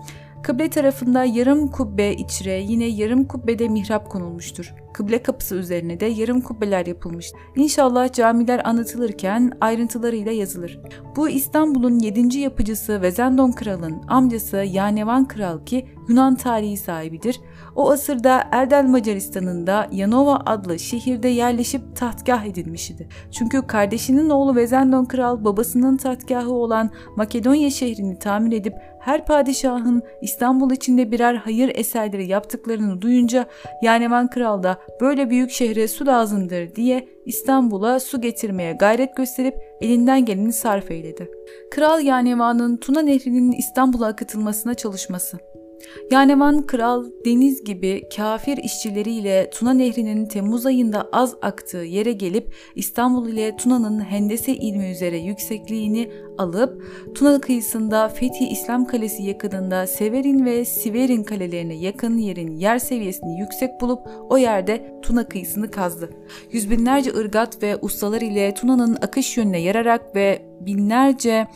Kıble 0.44 0.70
tarafında 0.70 1.24
yarım 1.24 1.68
kubbe 1.68 2.14
içre 2.14 2.54
yine 2.54 2.86
yarım 2.86 3.24
kubbede 3.24 3.68
mihrap 3.68 4.10
konulmuştur. 4.10 4.74
Kıble 4.94 5.24
kapısı 5.24 5.56
üzerine 5.56 6.00
de 6.00 6.06
yarım 6.06 6.42
kubbeler 6.42 6.86
yapılmış. 6.86 7.32
İnşallah 7.56 8.14
camiler 8.14 8.62
anlatılırken 8.64 9.52
ayrıntılarıyla 9.62 10.32
yazılır. 10.32 10.80
Bu 11.16 11.30
İstanbul'un 11.30 12.00
7. 12.00 12.38
yapıcısı 12.38 13.02
Vezendon 13.02 13.52
Kral'ın 13.52 14.02
amcası 14.08 14.58
Yanevan 14.58 15.28
Kral 15.28 15.66
ki 15.66 15.88
Yunan 16.10 16.36
tarihi 16.36 16.78
sahibidir. 16.78 17.42
O 17.76 17.92
asırda 17.92 18.44
Erdel 18.52 18.86
Macaristan'ında 18.86 19.88
Yanova 19.92 20.42
adlı 20.46 20.80
şehirde 20.80 21.28
yerleşip 21.28 21.96
tahtgah 21.96 22.46
edilmiş 22.46 22.90
idi. 22.92 23.08
Çünkü 23.32 23.68
kardeşinin 23.68 24.30
oğlu 24.30 24.56
Vezendon 24.56 25.06
Kral 25.06 25.46
babasının 25.46 25.98
tahtgahı 25.98 26.52
olan 26.52 26.90
Makedonya 27.16 27.70
şehrini 27.70 28.20
tamir 28.20 28.58
edip 28.58 28.74
her 29.02 29.26
padişahın 29.26 30.04
İstanbul 30.22 30.72
içinde 30.72 31.12
birer 31.12 31.36
hayır 31.36 31.72
eserleri 31.76 32.28
yaptıklarını 32.28 33.02
duyunca 33.02 33.46
Yanevan 33.82 34.30
Kral 34.30 34.64
da 34.64 34.78
böyle 35.02 35.30
büyük 35.30 35.52
şehre 35.52 35.88
su 35.88 36.06
lazımdır 36.06 36.76
diye 36.76 37.08
İstanbul'a 37.26 38.00
su 38.00 38.22
getirmeye 38.22 38.74
gayret 38.74 39.16
gösterip 39.18 39.56
elinden 39.82 40.26
geleni 40.26 40.54
sarf 40.54 40.92
eyledi. 40.92 41.32
Kral 41.72 42.02
Yanevan'ın 42.02 42.78
Tuna 42.78 43.02
Nehri'nin 43.02 43.52
İstanbul'a 43.52 44.08
akıtılmasına 44.08 44.74
çalışması 44.74 45.51
Yanevan 46.12 46.66
Kral 46.66 47.06
deniz 47.26 47.64
gibi 47.64 48.04
kafir 48.16 48.58
işçileriyle 48.58 49.50
Tuna 49.50 49.74
Nehri'nin 49.74 50.26
Temmuz 50.26 50.66
ayında 50.66 51.10
az 51.12 51.36
aktığı 51.42 51.78
yere 51.78 52.12
gelip 52.12 52.54
İstanbul 52.76 53.30
ile 53.30 53.58
Tuna'nın 53.58 54.00
Hendese 54.00 54.56
ilmi 54.56 54.92
üzere 54.92 55.18
yüksekliğini 55.18 56.12
alıp 56.38 56.84
Tuna 57.16 57.42
kıyısında 57.42 58.10
Fethi 58.10 58.48
İslam 58.48 58.86
Kalesi 58.86 59.24
yakınında 59.24 59.88
Severin 59.88 60.46
ve 60.46 60.66
Siverin 60.66 61.24
kalelerine 61.24 61.76
yakın 61.76 62.18
yerin 62.18 62.58
yer 62.58 62.80
seviyesini 62.80 63.40
yüksek 63.40 63.82
bulup 63.82 64.00
o 64.30 64.38
yerde 64.38 65.00
Tuna 65.02 65.28
kıyısını 65.28 65.72
kazdı. 65.72 66.10
Yüz 66.52 66.70
binlerce 66.70 67.14
ırgat 67.14 67.64
ve 67.64 67.78
ustalar 67.82 68.22
ile 68.22 68.54
Tuna'nın 68.54 68.98
akış 69.02 69.38
yönüne 69.38 69.60
yararak 69.62 70.16
ve 70.16 70.42
binlerce 70.60 71.48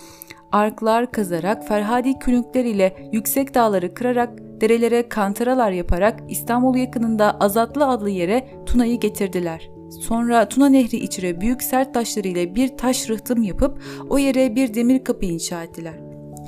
arklar 0.56 1.12
kazarak, 1.12 1.68
Ferhadi 1.68 2.20
külünkler 2.20 2.66
ile 2.66 2.96
yüksek 3.12 3.54
dağları 3.54 3.94
kırarak, 3.94 4.30
derelere 4.62 5.10
kantaralar 5.10 5.72
yaparak 5.72 6.20
İstanbul 6.30 6.76
yakınında 6.76 7.38
Azatlı 7.40 7.88
adlı 7.88 8.10
yere 8.10 8.48
Tuna'yı 8.66 9.00
getirdiler. 9.00 9.70
Sonra 10.02 10.50
Tuna 10.50 10.70
Nehri 10.70 10.98
içire 10.98 11.42
büyük 11.42 11.64
sert 11.64 11.94
taşları 11.94 12.28
ile 12.28 12.56
bir 12.56 12.78
taş 12.78 13.10
rıhtım 13.10 13.44
yapıp 13.44 13.82
o 14.10 14.18
yere 14.18 14.56
bir 14.56 14.74
demir 14.74 15.04
kapı 15.04 15.26
inşa 15.26 15.64
ettiler. 15.64 15.94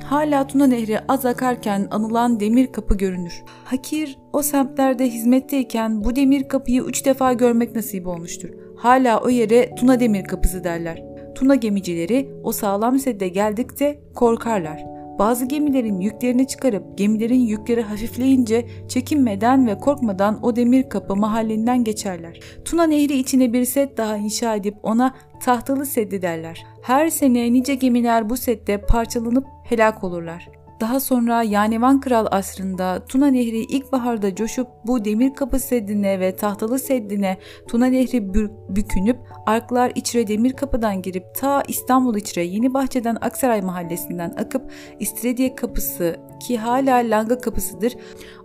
Hala 0.04 0.46
Tuna 0.46 0.66
Nehri 0.66 0.98
az 1.08 1.26
akarken 1.26 1.88
anılan 1.90 2.40
demir 2.40 2.72
kapı 2.72 2.96
görünür. 2.96 3.42
Hakir 3.64 4.18
o 4.32 4.42
semtlerde 4.42 5.10
hizmetteyken 5.10 6.04
bu 6.04 6.16
demir 6.16 6.48
kapıyı 6.48 6.82
üç 6.82 7.06
defa 7.06 7.32
görmek 7.32 7.74
nasip 7.74 8.06
olmuştur. 8.06 8.48
Hala 8.76 9.20
o 9.20 9.28
yere 9.28 9.74
Tuna 9.74 10.00
Demir 10.00 10.24
Kapısı 10.24 10.64
derler. 10.64 11.07
Tuna 11.38 11.54
gemicileri 11.54 12.30
o 12.42 12.52
sağlam 12.52 12.98
sedde 12.98 13.28
geldikçe 13.28 14.00
korkarlar. 14.14 14.84
Bazı 15.18 15.44
gemilerin 15.44 16.00
yüklerini 16.00 16.46
çıkarıp 16.46 16.98
gemilerin 16.98 17.40
yükleri 17.40 17.82
hafifleyince 17.82 18.66
çekinmeden 18.88 19.66
ve 19.66 19.78
korkmadan 19.78 20.44
o 20.44 20.56
demir 20.56 20.88
kapı 20.88 21.16
mahallinden 21.16 21.84
geçerler. 21.84 22.40
Tuna 22.64 22.84
Nehri 22.84 23.18
içine 23.18 23.52
bir 23.52 23.64
set 23.64 23.96
daha 23.96 24.16
inşa 24.16 24.56
edip 24.56 24.74
ona 24.82 25.14
tahtalı 25.42 25.86
seddi 25.86 26.22
derler. 26.22 26.66
Her 26.82 27.08
sene 27.08 27.52
nice 27.52 27.74
gemiler 27.74 28.30
bu 28.30 28.36
sette 28.36 28.80
parçalanıp 28.80 29.44
helak 29.64 30.04
olurlar. 30.04 30.57
Daha 30.80 31.00
sonra 31.00 31.42
Yanevan 31.42 32.00
Kral 32.00 32.26
asrında 32.30 33.04
Tuna 33.08 33.26
Nehri 33.26 33.58
ilkbaharda 33.58 34.34
coşup 34.34 34.68
bu 34.86 35.04
demir 35.04 35.34
kapı 35.34 35.58
seddine 35.58 36.20
ve 36.20 36.36
tahtalı 36.36 36.78
seddine 36.78 37.38
Tuna 37.68 37.86
Nehri 37.86 38.34
bükünüp 38.68 39.18
arklar 39.46 39.92
içre 39.94 40.26
demir 40.26 40.52
kapıdan 40.52 41.02
girip 41.02 41.34
ta 41.34 41.62
İstanbul 41.68 42.16
içre 42.16 42.44
Yeni 42.44 42.74
Bahçeden 42.74 43.16
Aksaray 43.20 43.62
mahallesinden 43.62 44.30
akıp 44.30 44.72
İstiridye 44.98 45.54
kapısı 45.54 46.16
ki 46.40 46.58
hala 46.58 46.96
Langa 46.96 47.38
kapısıdır. 47.38 47.96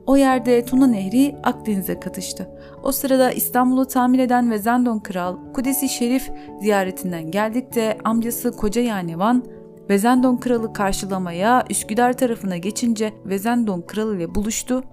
O 0.08 0.18
yerde 0.18 0.66
Tuna 0.66 0.88
Nehri 0.88 1.36
Akdeniz'e 1.44 2.00
katıştı. 2.00 2.50
O 2.84 2.92
sırada 2.92 3.32
İstanbul'u 3.32 3.86
tamir 3.86 4.20
eden 4.20 4.52
Vezendon 4.52 5.00
Kral 5.00 5.38
Kudesi 5.54 5.90
Şerif 5.90 6.32
ziyaretinden 6.62 7.32
geldikte 7.32 7.98
amcası 8.04 8.52
Koca 8.52 8.82
Yanevan 8.82 9.44
Vezendon 9.90 10.38
kralı 10.38 10.74
karşılamaya 10.74 11.66
Üsküdar 11.70 12.18
tarafına 12.18 12.58
geçince 12.58 13.13
Vezendon 13.25 13.82
kralı 13.82 14.18
ile 14.18 14.36
buluştu. 14.36 14.84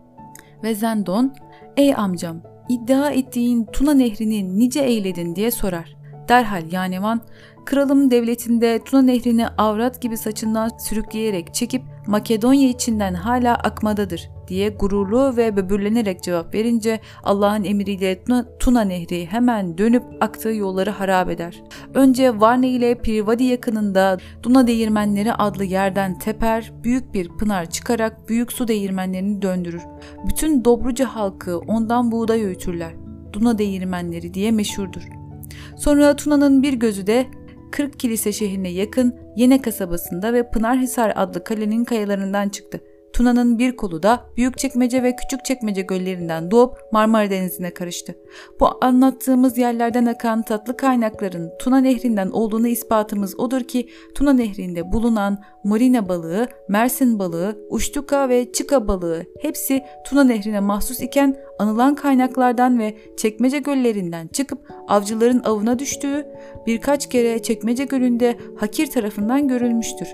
Vezendon, 0.65 1.35
''Ey 1.77 1.95
amcam, 1.95 2.41
iddia 2.69 3.11
ettiğin 3.11 3.65
Tuna 3.65 3.95
nehrini 3.95 4.59
nice 4.59 4.81
eyledin?'' 4.81 5.37
diye 5.37 5.51
sorar. 5.51 5.97
Derhal 6.29 6.73
Yanevan, 6.73 7.21
kralım 7.65 8.11
devletinde 8.11 8.81
Tuna 8.85 9.03
nehrini 9.03 9.49
avrat 9.49 10.03
gibi 10.03 10.17
saçından 10.17 10.71
sürükleyerek 10.79 11.55
çekip 11.55 11.83
Makedonya 12.07 12.69
içinden 12.69 13.15
hala 13.15 13.55
akmadadır 13.55 14.31
diye 14.51 14.69
gururlu 14.69 15.37
ve 15.37 15.57
böbürlenerek 15.57 16.23
cevap 16.23 16.55
verince 16.55 17.01
Allah'ın 17.23 17.65
emriyle 17.65 18.23
Tuna 18.59 18.81
Nehri 18.81 19.27
hemen 19.27 19.79
dönüp 19.79 20.03
aktığı 20.21 20.49
yolları 20.49 20.91
harap 20.91 21.31
eder. 21.31 21.63
Önce 21.95 22.41
Varna 22.41 22.67
ile 22.67 22.95
Pirvadi 22.95 23.45
yakınında 23.45 24.19
Duna 24.43 24.67
Değirmenleri 24.67 25.33
adlı 25.33 25.65
yerden 25.65 26.19
teper, 26.19 26.73
büyük 26.85 27.15
bir 27.15 27.29
pınar 27.29 27.71
çıkarak 27.71 28.29
büyük 28.29 28.53
su 28.53 28.69
değirmenlerini 28.69 29.43
döndürür. 29.43 29.83
Bütün 30.29 30.65
Dobruca 30.65 31.07
halkı 31.07 31.59
ondan 31.59 32.13
buğday 32.13 32.45
öğütürler. 32.45 32.93
Duna 33.33 33.59
Değirmenleri 33.59 34.35
diye 34.35 34.51
meşhurdur. 34.51 35.03
Sonra 35.77 36.17
Tuna'nın 36.17 36.63
bir 36.63 36.73
gözü 36.73 37.07
de 37.07 37.27
Kırk 37.71 38.01
Kilise 38.01 38.33
şehrine 38.33 38.69
yakın 38.69 39.15
Yene 39.37 39.63
kasabasında 39.63 40.33
ve 40.33 40.51
Pınarhisar 40.51 41.13
adlı 41.17 41.45
kalenin 41.45 41.85
kayalarından 41.85 42.49
çıktı. 42.49 42.81
Tuna'nın 43.13 43.59
bir 43.59 43.77
kolu 43.77 44.03
da 44.03 44.25
Büyükçekmece 44.37 45.03
ve 45.03 45.17
Küçükçekmece 45.17 45.83
göllerinden 45.83 46.51
doğup 46.51 46.79
Marmara 46.93 47.31
Denizi'ne 47.31 47.71
karıştı. 47.71 48.15
Bu 48.61 48.69
anlattığımız 48.81 49.59
yerlerden 49.59 50.07
akan 50.07 50.43
tatlı 50.43 50.77
kaynakların 50.77 51.51
Tuna 51.59 51.79
Nehri'nden 51.79 52.31
olduğunu 52.31 52.69
ispatımız 52.69 53.41
odur 53.41 53.61
ki 53.61 53.89
Tuna 54.15 54.33
Nehri'nde 54.33 54.93
bulunan 54.93 55.39
morina 55.65 56.09
balığı, 56.09 56.49
mersin 56.69 57.19
balığı, 57.19 57.59
uştuka 57.71 58.29
ve 58.29 58.53
çıka 58.53 58.89
balığı 58.89 59.25
hepsi 59.43 59.83
Tuna 60.07 60.25
Nehri'ne 60.25 60.61
mahsus 60.61 61.01
iken 61.01 61.37
anılan 61.59 61.95
kaynaklardan 61.95 62.79
ve 62.79 62.97
çekmece 63.17 63.59
göllerinden 63.59 64.29
çıkıp 64.29 64.59
avcıların 64.89 65.43
avına 65.45 65.79
düştüğü 65.79 66.27
birkaç 66.67 67.09
kere 67.09 67.43
çekmece 67.43 67.85
gölünde 67.85 68.37
Hakir 68.57 68.87
tarafından 68.87 69.49
görülmüştür. 69.49 70.09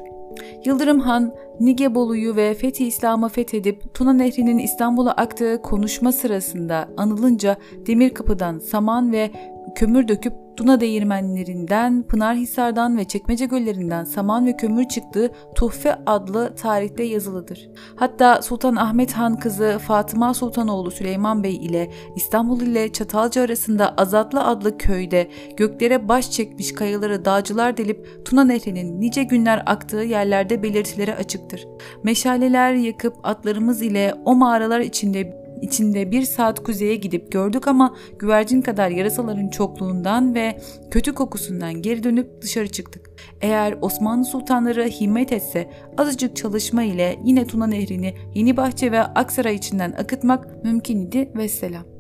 Yıldırım 0.65 1.01
Han, 1.01 1.35
Nigebolu'yu 1.61 2.37
ve 2.37 2.55
Fethi 2.55 2.87
İslam'ı 2.87 3.29
fethedip 3.29 3.95
Tuna 3.95 4.13
Nehri'nin 4.13 4.59
İstanbul'a 4.59 5.13
aktığı 5.13 5.63
konuşma 5.63 6.13
sırasında 6.13 6.89
anılınca 6.97 7.57
Demir 7.87 8.15
Kapı'dan 8.15 8.59
saman 8.59 9.13
ve 9.13 9.31
kömür 9.77 10.09
döküp 10.09 10.33
Duna 10.57 10.81
değirmenlerinden, 10.81 12.03
Pınarhisar'dan 12.03 12.97
ve 12.97 13.05
Çekmece 13.05 13.47
göllerinden 13.47 14.05
saman 14.05 14.47
ve 14.47 14.57
kömür 14.57 14.89
çıktığı 14.89 15.33
Tuhfe 15.55 15.97
adlı 16.07 16.55
tarihte 16.55 17.03
yazılıdır. 17.03 17.69
Hatta 17.97 18.43
Sultan 18.43 18.77
Ahmet 18.77 19.13
Han 19.13 19.39
kızı 19.39 19.79
Fatıma 19.87 20.35
Sultanoğlu 20.35 20.91
Süleyman 20.91 21.43
Bey 21.43 21.57
ile 21.57 21.91
İstanbul 22.17 22.61
ile 22.61 22.93
Çatalca 22.93 23.43
arasında 23.43 23.95
Azatlı 23.97 24.45
adlı 24.45 24.79
köyde 24.79 25.31
göklere 25.57 26.09
baş 26.09 26.31
çekmiş 26.31 26.75
kayaları 26.75 27.25
dağcılar 27.25 27.77
delip 27.77 28.27
Tuna 28.27 28.45
Nehri'nin 28.45 29.01
nice 29.01 29.23
günler 29.23 29.63
aktığı 29.67 30.03
yerlerde 30.03 30.63
belirtileri 30.63 31.15
açıktır. 31.15 31.67
Meşaleler 32.03 32.73
yakıp 32.75 33.15
atlarımız 33.23 33.83
ile 33.83 34.15
o 34.25 34.35
mağaralar 34.35 34.81
içinde 34.81 35.46
içinde 35.63 36.11
bir 36.11 36.23
saat 36.23 36.63
kuzeye 36.63 36.97
gidip 36.97 37.33
gördük 37.33 37.69
ama 37.69 37.97
güvercin 38.19 38.63
kadar 38.63 38.91
yarasaların 38.91 39.49
çokluğundan 39.49 40.35
ve 40.35 40.59
kötü 40.91 41.15
kokusundan 41.15 41.83
geri 41.83 42.03
dönüp 42.03 42.43
dışarı 42.43 42.69
çıktık. 42.69 43.11
Eğer 43.41 43.79
Osmanlı 43.81 44.25
sultanları 44.25 44.85
himmet 44.85 45.33
etse 45.33 45.71
azıcık 45.99 46.37
çalışma 46.37 46.83
ile 46.83 47.19
yine 47.25 47.47
Tuna 47.47 47.67
Nehri'ni 47.67 48.15
Yenibahçe 48.35 48.93
ve 48.93 49.03
Aksaray 49.03 49.55
içinden 49.55 49.93
akıtmak 49.93 50.65
mümkün 50.65 51.01
idi 51.01 51.31
ve 51.37 51.49
selam. 51.49 51.96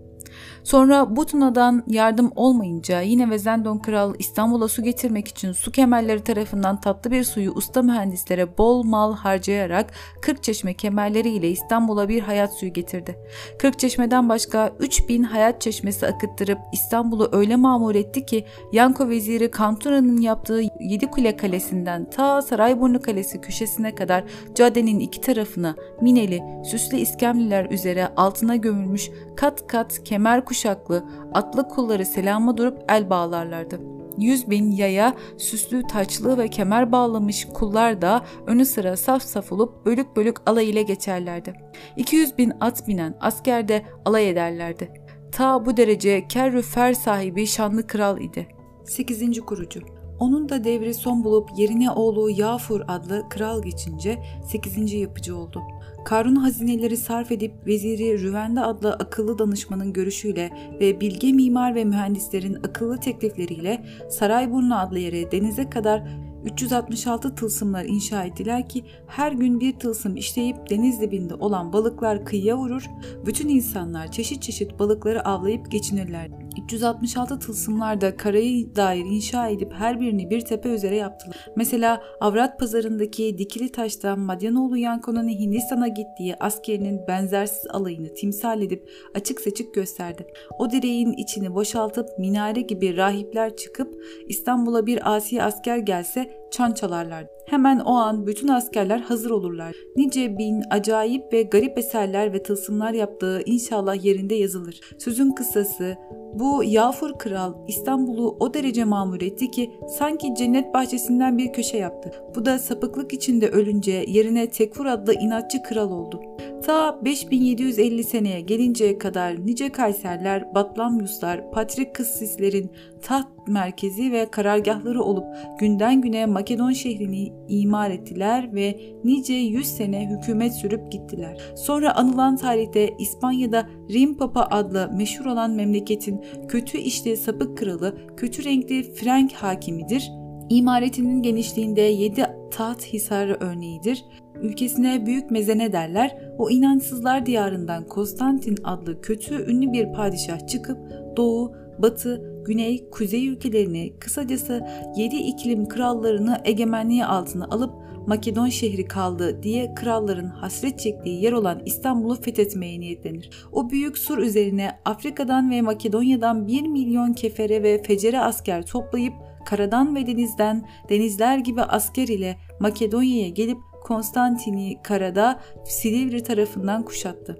Sonra 0.64 1.16
Butuna'dan 1.16 1.84
yardım 1.86 2.32
olmayınca 2.36 3.00
yine 3.00 3.30
Vezendon 3.30 3.78
Kral 3.78 4.14
İstanbul'a 4.18 4.68
su 4.68 4.82
getirmek 4.82 5.28
için 5.28 5.52
su 5.52 5.72
kemerleri 5.72 6.24
tarafından 6.24 6.80
tatlı 6.80 7.10
bir 7.10 7.24
suyu 7.24 7.52
usta 7.52 7.82
mühendislere 7.82 8.58
bol 8.58 8.82
mal 8.82 9.14
harcayarak 9.14 9.90
Kırkçeşme 10.22 10.74
kemerleri 10.74 11.28
ile 11.28 11.50
İstanbul'a 11.50 12.08
bir 12.08 12.20
hayat 12.20 12.54
suyu 12.54 12.72
getirdi. 12.72 13.16
Kırkçeşme'den 13.58 14.28
başka 14.28 14.72
3000 14.78 15.22
hayat 15.22 15.60
çeşmesi 15.60 16.06
akıttırıp 16.06 16.58
İstanbul'u 16.72 17.28
öyle 17.32 17.56
mamur 17.56 17.94
etti 17.94 18.26
ki 18.26 18.44
Yanko 18.72 19.08
Veziri 19.08 19.50
Kantura'nın 19.50 20.20
yaptığı 20.20 20.62
Yedikule 20.80 21.36
Kalesi'nden 21.36 22.10
ta 22.10 22.42
Sarayburnu 22.42 23.02
Kalesi 23.02 23.40
köşesine 23.40 23.94
kadar 23.94 24.24
caddenin 24.54 25.00
iki 25.00 25.20
tarafına 25.20 25.74
mineli, 26.00 26.42
süslü 26.64 26.96
iskemliler 26.96 27.70
üzere 27.70 28.08
altına 28.16 28.56
gömülmüş 28.56 29.10
kat 29.36 29.66
kat 29.66 30.04
kemer 30.04 30.25
kuş 30.34 30.44
kuşaklı 30.44 31.04
atlı 31.34 31.68
kulları 31.68 32.06
selama 32.06 32.56
durup 32.56 32.78
el 32.88 33.10
bağlarlardı. 33.10 33.80
Yüz 34.18 34.50
bin 34.50 34.70
yaya, 34.70 35.14
süslü 35.38 35.82
taçlı 35.82 36.38
ve 36.38 36.48
kemer 36.48 36.92
bağlamış 36.92 37.46
kullar 37.54 38.02
da 38.02 38.24
önü 38.46 38.66
sıra 38.66 38.96
saf 38.96 39.22
saf 39.22 39.52
olup 39.52 39.86
bölük 39.86 40.16
bölük 40.16 40.50
alay 40.50 40.70
ile 40.70 40.82
geçerlerdi. 40.82 41.54
200 41.96 42.38
bin 42.38 42.52
at 42.60 42.88
binen 42.88 43.16
asker 43.20 43.68
de 43.68 43.82
alay 44.04 44.30
ederlerdi. 44.30 44.92
Ta 45.32 45.66
bu 45.66 45.76
derece 45.76 46.28
kerrü 46.28 46.62
fer 46.62 46.92
sahibi 46.94 47.46
şanlı 47.46 47.86
kral 47.86 48.20
idi. 48.20 48.48
8. 48.84 49.40
kurucu 49.40 49.80
onun 50.18 50.48
da 50.48 50.64
devri 50.64 50.94
son 50.94 51.24
bulup 51.24 51.50
yerine 51.56 51.90
oğlu 51.90 52.30
Yafur 52.30 52.80
adlı 52.88 53.28
kral 53.28 53.62
geçince 53.62 54.22
8. 54.44 54.92
yapıcı 54.92 55.36
oldu. 55.36 55.62
Karun 56.06 56.36
hazineleri 56.36 56.96
sarf 56.96 57.32
edip 57.32 57.52
veziri 57.66 58.22
Rüvende 58.22 58.60
adlı 58.60 58.92
akıllı 58.92 59.38
danışmanın 59.38 59.92
görüşüyle 59.92 60.50
ve 60.80 61.00
bilge 61.00 61.32
mimar 61.32 61.74
ve 61.74 61.84
mühendislerin 61.84 62.54
akıllı 62.54 63.00
teklifleriyle 63.00 63.84
Sarayburnu 64.10 64.78
adlı 64.78 64.98
yere 64.98 65.32
denize 65.32 65.70
kadar 65.70 66.02
366 66.44 67.34
tılsımlar 67.34 67.84
inşa 67.84 68.24
ettiler 68.24 68.68
ki 68.68 68.84
her 69.06 69.32
gün 69.32 69.60
bir 69.60 69.78
tılsım 69.78 70.16
işleyip 70.16 70.70
deniz 70.70 71.00
dibinde 71.00 71.34
olan 71.34 71.72
balıklar 71.72 72.24
kıyıya 72.24 72.56
vurur, 72.56 72.90
bütün 73.26 73.48
insanlar 73.48 74.12
çeşit 74.12 74.42
çeşit 74.42 74.78
balıkları 74.78 75.24
avlayıp 75.24 75.70
geçinirler. 75.70 76.45
366 76.64 77.38
tılsımlar 77.38 78.00
da 78.00 78.16
karayı 78.16 78.76
dair 78.76 79.04
inşa 79.04 79.48
edip 79.48 79.72
her 79.72 80.00
birini 80.00 80.30
bir 80.30 80.40
tepe 80.40 80.68
üzere 80.68 80.96
yaptılar. 80.96 81.48
Mesela 81.56 82.02
Avrat 82.20 82.58
pazarındaki 82.58 83.38
dikili 83.38 83.72
taştan 83.72 84.20
Madyanoğlu 84.20 84.76
Yanko'nun 84.76 85.28
Hindistan'a 85.28 85.88
gittiği 85.88 86.36
askerinin 86.40 87.06
benzersiz 87.08 87.66
alayını 87.70 88.14
timsal 88.14 88.62
edip 88.62 88.90
açık 89.14 89.40
seçik 89.40 89.74
gösterdi. 89.74 90.26
O 90.58 90.70
direğin 90.70 91.12
içini 91.12 91.54
boşaltıp 91.54 92.18
minare 92.18 92.60
gibi 92.60 92.96
rahipler 92.96 93.56
çıkıp 93.56 93.94
İstanbul'a 94.28 94.86
bir 94.86 95.14
asi 95.16 95.42
asker 95.42 95.78
gelse 95.78 96.45
çan 96.50 96.72
çalarlardı. 96.72 97.30
Hemen 97.46 97.78
o 97.78 97.92
an 97.92 98.26
bütün 98.26 98.48
askerler 98.48 98.98
hazır 98.98 99.30
olurlar. 99.30 99.76
Nice 99.96 100.38
bin 100.38 100.62
acayip 100.70 101.32
ve 101.32 101.42
garip 101.42 101.78
eserler 101.78 102.32
ve 102.32 102.42
tılsımlar 102.42 102.92
yaptığı 102.92 103.42
inşallah 103.46 104.04
yerinde 104.04 104.34
yazılır. 104.34 104.80
Sözün 104.98 105.32
kısası 105.32 105.96
bu 106.34 106.64
Yağfur 106.64 107.18
Kral 107.18 107.54
İstanbul'u 107.68 108.36
o 108.40 108.54
derece 108.54 108.84
mamur 108.84 109.20
etti 109.20 109.50
ki 109.50 109.70
sanki 109.98 110.34
cennet 110.34 110.74
bahçesinden 110.74 111.38
bir 111.38 111.52
köşe 111.52 111.76
yaptı. 111.76 112.10
Bu 112.34 112.44
da 112.44 112.58
sapıklık 112.58 113.12
içinde 113.12 113.48
ölünce 113.48 114.04
yerine 114.08 114.50
Tekfur 114.50 114.86
adlı 114.86 115.14
inatçı 115.14 115.62
kral 115.62 115.90
oldu. 115.90 116.20
Ta 116.66 117.04
5750 117.04 118.04
seneye 118.04 118.40
gelinceye 118.40 118.98
kadar 118.98 119.46
nice 119.46 119.72
Kayserler, 119.72 120.54
Batlamyuslar, 120.54 121.50
Patrik 121.50 121.94
Kıssislerin 121.94 122.70
taht 123.02 123.26
merkezi 123.48 124.12
ve 124.12 124.30
karargahları 124.30 125.02
olup 125.02 125.24
günden 125.60 126.00
güne 126.00 126.26
Makedon 126.26 126.72
şehrini 126.72 127.32
imar 127.48 127.90
ettiler 127.90 128.54
ve 128.54 128.80
nice 129.04 129.34
yüz 129.34 129.66
sene 129.66 130.10
hükümet 130.10 130.54
sürüp 130.54 130.92
gittiler. 130.92 131.38
Sonra 131.56 131.96
anılan 131.96 132.36
tarihte 132.36 132.94
İspanya'da 132.98 133.68
Rim 133.90 134.16
Papa 134.16 134.48
adlı 134.50 134.90
meşhur 134.96 135.26
olan 135.26 135.50
memleketin 135.50 136.24
kötü 136.48 136.78
işli 136.78 137.16
sapık 137.16 137.58
kralı, 137.58 137.96
kötü 138.16 138.44
renkli 138.44 138.94
Frank 138.94 139.32
hakimidir. 139.32 140.10
İmaretinin 140.50 141.22
genişliğinde 141.22 141.80
7 141.80 142.26
taht 142.50 142.84
hisarı 142.84 143.36
örneğidir 143.40 144.04
ülkesine 144.42 145.06
büyük 145.06 145.30
mezene 145.30 145.72
derler, 145.72 146.18
o 146.38 146.50
inançsızlar 146.50 147.26
diyarından 147.26 147.86
Konstantin 147.86 148.58
adlı 148.64 149.00
kötü 149.00 149.50
ünlü 149.50 149.72
bir 149.72 149.92
padişah 149.92 150.46
çıkıp 150.46 150.78
doğu, 151.16 151.52
batı, 151.78 152.42
güney, 152.44 152.90
kuzey 152.90 153.28
ülkelerini 153.28 153.98
kısacası 153.98 154.66
yedi 154.96 155.16
iklim 155.16 155.68
krallarını 155.68 156.40
egemenliği 156.44 157.04
altına 157.04 157.44
alıp 157.44 157.86
Makedon 158.06 158.48
şehri 158.48 158.84
kaldı 158.84 159.42
diye 159.42 159.74
kralların 159.74 160.26
hasret 160.26 160.78
çektiği 160.78 161.22
yer 161.22 161.32
olan 161.32 161.62
İstanbul'u 161.64 162.20
fethetmeye 162.20 162.80
niyetlenir. 162.80 163.30
O 163.52 163.70
büyük 163.70 163.98
sur 163.98 164.18
üzerine 164.18 164.70
Afrika'dan 164.84 165.50
ve 165.50 165.62
Makedonya'dan 165.62 166.46
1 166.46 166.62
milyon 166.62 167.12
kefere 167.12 167.62
ve 167.62 167.82
fecere 167.82 168.20
asker 168.20 168.66
toplayıp 168.66 169.14
karadan 169.46 169.96
ve 169.96 170.06
denizden 170.06 170.68
denizler 170.88 171.38
gibi 171.38 171.62
asker 171.62 172.08
ile 172.08 172.36
Makedonya'ya 172.60 173.28
gelip 173.28 173.58
Konstantin'i 173.86 174.82
karada 174.82 175.40
Silivri 175.64 176.22
tarafından 176.22 176.84
kuşattı. 176.84 177.38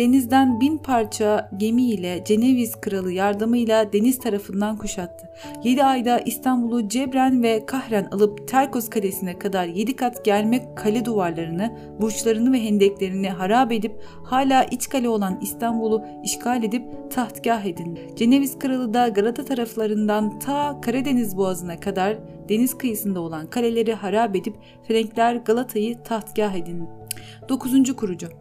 Denizden 0.00 0.60
bin 0.60 0.78
parça 0.78 1.50
gemiyle 1.56 2.24
Ceneviz 2.24 2.80
kralı 2.80 3.12
yardımıyla 3.12 3.92
deniz 3.92 4.18
tarafından 4.18 4.76
kuşattı. 4.76 5.30
Yedi 5.64 5.84
ayda 5.84 6.18
İstanbul'u 6.20 6.88
Cebren 6.88 7.42
ve 7.42 7.66
Kahren 7.66 8.04
alıp 8.04 8.48
Terkos 8.48 8.90
kalesine 8.90 9.38
kadar 9.38 9.66
yedi 9.66 9.96
kat 9.96 10.24
gelmek 10.24 10.76
kale 10.76 11.04
duvarlarını, 11.04 11.78
burçlarını 12.00 12.52
ve 12.52 12.64
hendeklerini 12.64 13.30
harap 13.30 13.72
edip 13.72 14.02
hala 14.24 14.64
iç 14.64 14.88
kale 14.88 15.08
olan 15.08 15.38
İstanbul'u 15.42 16.04
işgal 16.24 16.62
edip 16.62 16.84
tahtgah 17.10 17.64
edindi. 17.64 18.00
Ceneviz 18.16 18.58
kralı 18.58 18.94
da 18.94 19.08
Galata 19.08 19.44
taraflarından 19.44 20.38
ta 20.38 20.80
Karadeniz 20.80 21.36
boğazına 21.36 21.80
kadar 21.80 22.16
deniz 22.48 22.78
kıyısında 22.78 23.20
olan 23.20 23.46
kaleleri 23.46 23.94
harap 23.94 24.36
edip 24.36 24.56
Frenkler 24.88 25.34
Galata'yı 25.34 26.02
tahtgah 26.02 26.54
edindi. 26.54 26.84
9. 27.48 27.96
kurucu 27.96 28.39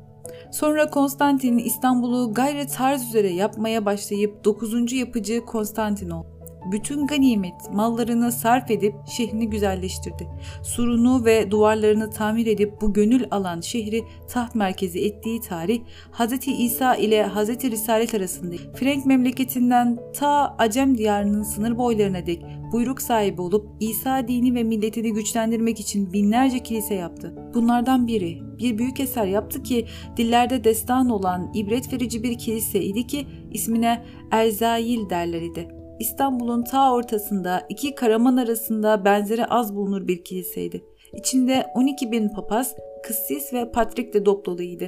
Sonra 0.52 0.90
Konstantin 0.90 1.58
İstanbul'u 1.58 2.34
gayret 2.34 2.74
tarz 2.74 3.08
üzere 3.08 3.30
yapmaya 3.30 3.86
başlayıp 3.86 4.46
9. 4.46 4.94
yapıcı 4.94 5.46
Konstantin 5.46 6.10
oldu 6.10 6.39
bütün 6.72 7.08
ganimet 7.08 7.74
mallarını 7.74 8.32
sarf 8.32 8.72
edip 8.72 8.96
şehrini 9.08 9.50
güzelleştirdi. 9.50 10.28
Surunu 10.64 11.26
ve 11.26 11.52
duvarlarını 11.52 12.10
tamir 12.10 12.46
edip 12.48 12.82
bu 12.82 12.94
gönül 12.94 13.24
alan 13.32 13.62
şehri 13.62 14.04
taht 14.28 14.56
merkezi 14.56 15.00
ettiği 15.00 15.42
tarih 15.42 15.82
Hz. 16.12 16.48
İsa 16.48 16.96
ile 16.96 17.28
Hz. 17.28 17.50
Risalet 17.50 18.14
arasında 18.16 18.56
Frank 18.76 19.06
memleketinden 19.06 20.00
ta 20.14 20.56
Acem 20.58 20.98
diyarının 20.98 21.44
sınır 21.44 21.78
boylarına 21.78 22.26
dek 22.26 22.46
buyruk 22.72 23.02
sahibi 23.02 23.42
olup 23.42 23.68
İsa 23.80 24.28
dini 24.28 24.56
ve 24.56 24.64
milletini 24.64 25.14
güçlendirmek 25.14 25.80
için 25.80 26.14
binlerce 26.14 26.60
kilise 26.60 26.94
yaptı. 26.94 27.36
Bunlardan 27.54 28.08
biri 28.08 28.42
bir 28.60 28.78
büyük 28.78 29.00
eser 29.00 29.26
yaptı 29.26 29.64
ki 29.64 29.86
dillerde 30.18 30.64
destan 30.64 31.10
olan 31.10 31.52
ibret 31.54 31.94
verici 31.94 32.24
bir 32.24 32.38
kilise 32.38 32.82
idi 32.82 33.08
ki 33.08 33.28
ismine 33.52 34.06
Erzail 34.32 35.10
derler 35.10 35.42
idi. 35.42 35.79
İstanbul'un 36.00 36.64
ta 36.64 36.94
ortasında 36.94 37.66
iki 37.70 37.96
karaman 37.96 38.38
arasında 38.38 39.06
benzeri 39.06 39.46
az 39.46 39.76
bulunur 39.76 40.08
bir 40.08 40.24
kiliseydi. 40.24 40.84
İçinde 41.14 41.66
12 41.76 42.12
bin 42.12 42.30
papaz, 42.30 42.76
kıssis 43.04 43.54
ve 43.54 43.72
patrik 43.72 44.14
de 44.14 44.26
dop 44.26 44.46
doluydu. 44.46 44.86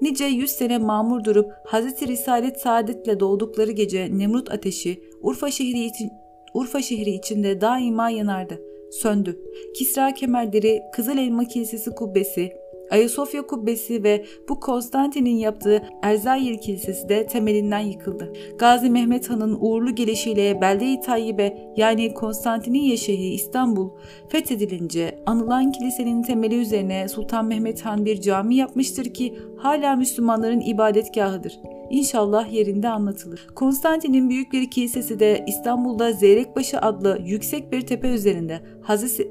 Nice 0.00 0.24
yüz 0.24 0.50
sene 0.50 0.78
mamur 0.78 1.24
durup 1.24 1.52
Hz. 1.66 2.02
Risalet 2.02 2.60
Saadet'le 2.60 3.20
doğdukları 3.20 3.70
gece 3.70 4.18
Nemrut 4.18 4.50
ateşi 4.52 5.02
Urfa 5.22 5.50
şehri, 5.50 5.84
için, 5.84 6.10
Urfa 6.54 6.82
şehri 6.82 7.10
içinde 7.10 7.60
daima 7.60 8.10
yanardı. 8.10 8.60
Söndü. 8.90 9.40
Kisra 9.76 10.14
kemerleri, 10.14 10.82
Kızıl 10.92 11.18
Elma 11.18 11.44
Kilisesi 11.44 11.90
kubbesi, 11.90 12.52
Ayasofya 12.90 13.46
Kubbesi 13.46 14.04
ve 14.04 14.24
bu 14.48 14.60
Konstantin'in 14.60 15.36
yaptığı 15.36 15.82
Erzayir 16.02 16.58
Kilisesi 16.58 17.08
de 17.08 17.26
temelinden 17.26 17.78
yıkıldı. 17.78 18.32
Gazi 18.58 18.90
Mehmet 18.90 19.30
Han'ın 19.30 19.56
uğurlu 19.60 19.94
gelişiyle 19.94 20.60
Belde-i 20.60 21.00
Tayyibe 21.00 21.72
yani 21.76 22.14
Konstantiniye 22.14 22.96
şehri 22.96 23.28
İstanbul 23.28 23.90
fethedilince 24.28 25.18
anılan 25.26 25.72
kilisenin 25.72 26.22
temeli 26.22 26.54
üzerine 26.54 27.08
Sultan 27.08 27.46
Mehmet 27.46 27.84
Han 27.84 28.04
bir 28.04 28.20
cami 28.20 28.56
yapmıştır 28.56 29.04
ki 29.04 29.34
hala 29.56 29.96
Müslümanların 29.96 30.60
ibadetgahıdır. 30.60 31.60
İnşallah 31.90 32.52
yerinde 32.52 32.88
anlatılır. 32.88 33.46
Konstantin'in 33.54 34.30
büyük 34.30 34.52
bir 34.52 34.70
kilisesi 34.70 35.20
de 35.20 35.44
İstanbul'da 35.46 36.12
Zeyrekbaşı 36.12 36.78
adlı 36.78 37.18
yüksek 37.24 37.72
bir 37.72 37.80
tepe 37.80 38.08
üzerinde 38.08 38.60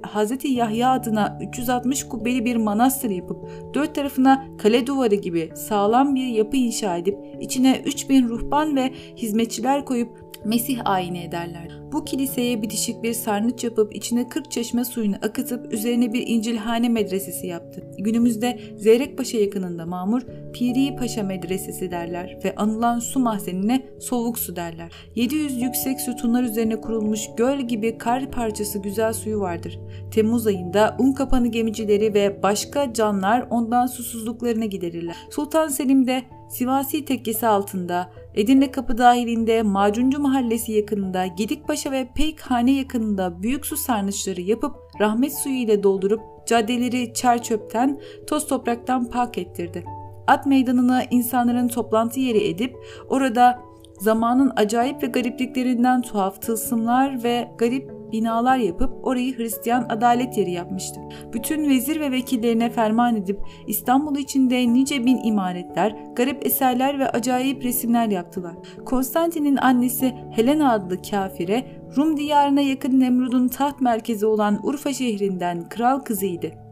Hazreti, 0.02 0.48
Yahya 0.48 0.92
adına 0.92 1.40
360 1.52 2.04
kubbeli 2.04 2.46
bir 2.46 2.56
manastır 2.56 3.10
yapıp 3.10 3.50
dört 3.74 3.96
tarafına 3.96 4.46
kale 4.58 4.88
duvarı 4.88 5.16
gibi 5.16 5.52
sağlam 5.56 6.16
bir 6.16 6.28
yapı 6.28 6.58
inşa 6.58 6.98
edip 6.98 7.18
içine 7.40 7.82
3000 7.86 8.30
ruhban 8.30 8.76
ve 8.76 8.92
hizmetçiler 9.18 9.86
koyup 9.86 10.23
Mesih 10.46 10.82
ayini 10.86 11.20
ederler. 11.20 11.80
Bu 11.92 12.06
kiliseye 12.06 12.62
bitişik 12.62 13.04
bir 13.04 13.14
sarnıç 13.14 13.64
yapıp 13.64 13.96
içine 13.96 14.30
40 14.30 14.52
çeşme 14.52 14.86
suyunu 14.86 15.16
akıtıp 15.22 15.74
üzerine 15.74 16.14
bir 16.14 16.28
İncilhane 16.28 16.90
medresesi 16.90 17.48
yaptı. 17.48 17.84
Günümüzde 17.98 18.60
Zeyrekpaşa 18.78 19.38
yakınında 19.38 19.86
Mamur 19.86 20.22
Piri 20.54 20.96
Paşa 20.96 21.24
medresesi 21.24 21.92
derler 21.92 22.40
ve 22.44 22.56
anılan 22.56 23.00
su 23.00 23.20
mahzenine 23.20 23.86
soğuk 24.00 24.40
su 24.40 24.56
derler. 24.56 24.92
700 25.16 25.62
yüksek 25.62 26.02
sütunlar 26.02 26.44
üzerine 26.44 26.82
kurulmuş 26.82 27.22
göl 27.38 27.60
gibi 27.60 27.98
kar 27.98 28.32
parçası 28.32 28.80
güzel 28.80 29.14
suyu 29.14 29.40
vardır. 29.40 29.80
Temmuz 30.12 30.48
ayında 30.48 30.98
un 31.00 31.14
kapanı 31.14 31.48
gemicileri 31.48 32.14
ve 32.14 32.44
başka 32.44 32.94
canlar 32.94 33.48
ondan 33.50 33.88
susuzluklarına 33.88 34.66
giderirler. 34.66 35.16
Sultan 35.30 35.68
Selim 35.68 36.08
de 36.08 36.24
Sivasi 36.50 37.06
tekkesi 37.06 37.48
altında 37.48 38.10
Edirne 38.36 38.72
Kapı 38.72 38.98
dahilinde 38.98 39.64
Macuncu 39.64 40.20
Mahallesi 40.20 40.72
yakınında 40.72 41.28
Gedikpaşa 41.28 41.92
ve 41.92 42.08
Peykhane 42.16 42.72
yakınında 42.72 43.44
büyük 43.44 43.66
su 43.66 43.78
sarnıçları 43.78 44.42
yapıp 44.42 44.76
rahmet 45.00 45.34
suyu 45.34 45.56
ile 45.56 45.84
doldurup 45.84 46.22
caddeleri 46.48 47.14
çer 47.14 47.44
çöpten, 47.44 48.02
toz 48.28 48.48
topraktan 48.48 49.10
pak 49.10 49.38
ettirdi. 49.38 49.86
At 50.28 50.46
meydanına 50.46 51.04
insanların 51.04 51.68
toplantı 51.68 52.20
yeri 52.20 52.48
edip 52.48 52.76
orada 53.10 53.60
zamanın 54.00 54.52
acayip 54.56 55.04
ve 55.04 55.08
garipliklerinden 55.08 56.02
tuhaf 56.02 56.42
tılsımlar 56.42 57.24
ve 57.24 57.52
garip 57.58 58.03
binalar 58.14 58.58
yapıp 58.58 59.08
orayı 59.08 59.38
Hristiyan 59.38 59.86
adalet 59.90 60.38
yeri 60.38 60.52
yapmıştı. 60.52 61.02
Bütün 61.34 61.70
vezir 61.70 62.00
ve 62.00 62.12
vekillerine 62.12 62.70
ferman 62.70 63.16
edip 63.16 63.40
İstanbul 63.68 64.18
içinde 64.18 64.74
nice 64.74 65.06
bin 65.06 65.24
imaretler, 65.24 65.96
garip 66.16 66.46
eserler 66.46 67.00
ve 67.00 67.10
acayip 67.10 67.64
resimler 67.64 68.08
yaptılar. 68.08 68.56
Konstantin'in 68.86 69.58
annesi 69.58 70.16
Helena 70.32 70.74
adlı 70.74 71.02
kafire 71.02 71.84
Rum 71.98 72.18
diyarına 72.18 72.62
yakın 72.62 73.00
Nemrud'un 73.00 73.48
taht 73.48 73.82
merkezi 73.82 74.26
olan 74.26 74.60
Urfa 74.64 74.94
şehrinden 74.94 75.70
kral 75.70 76.00
kızıydı. 76.00 76.63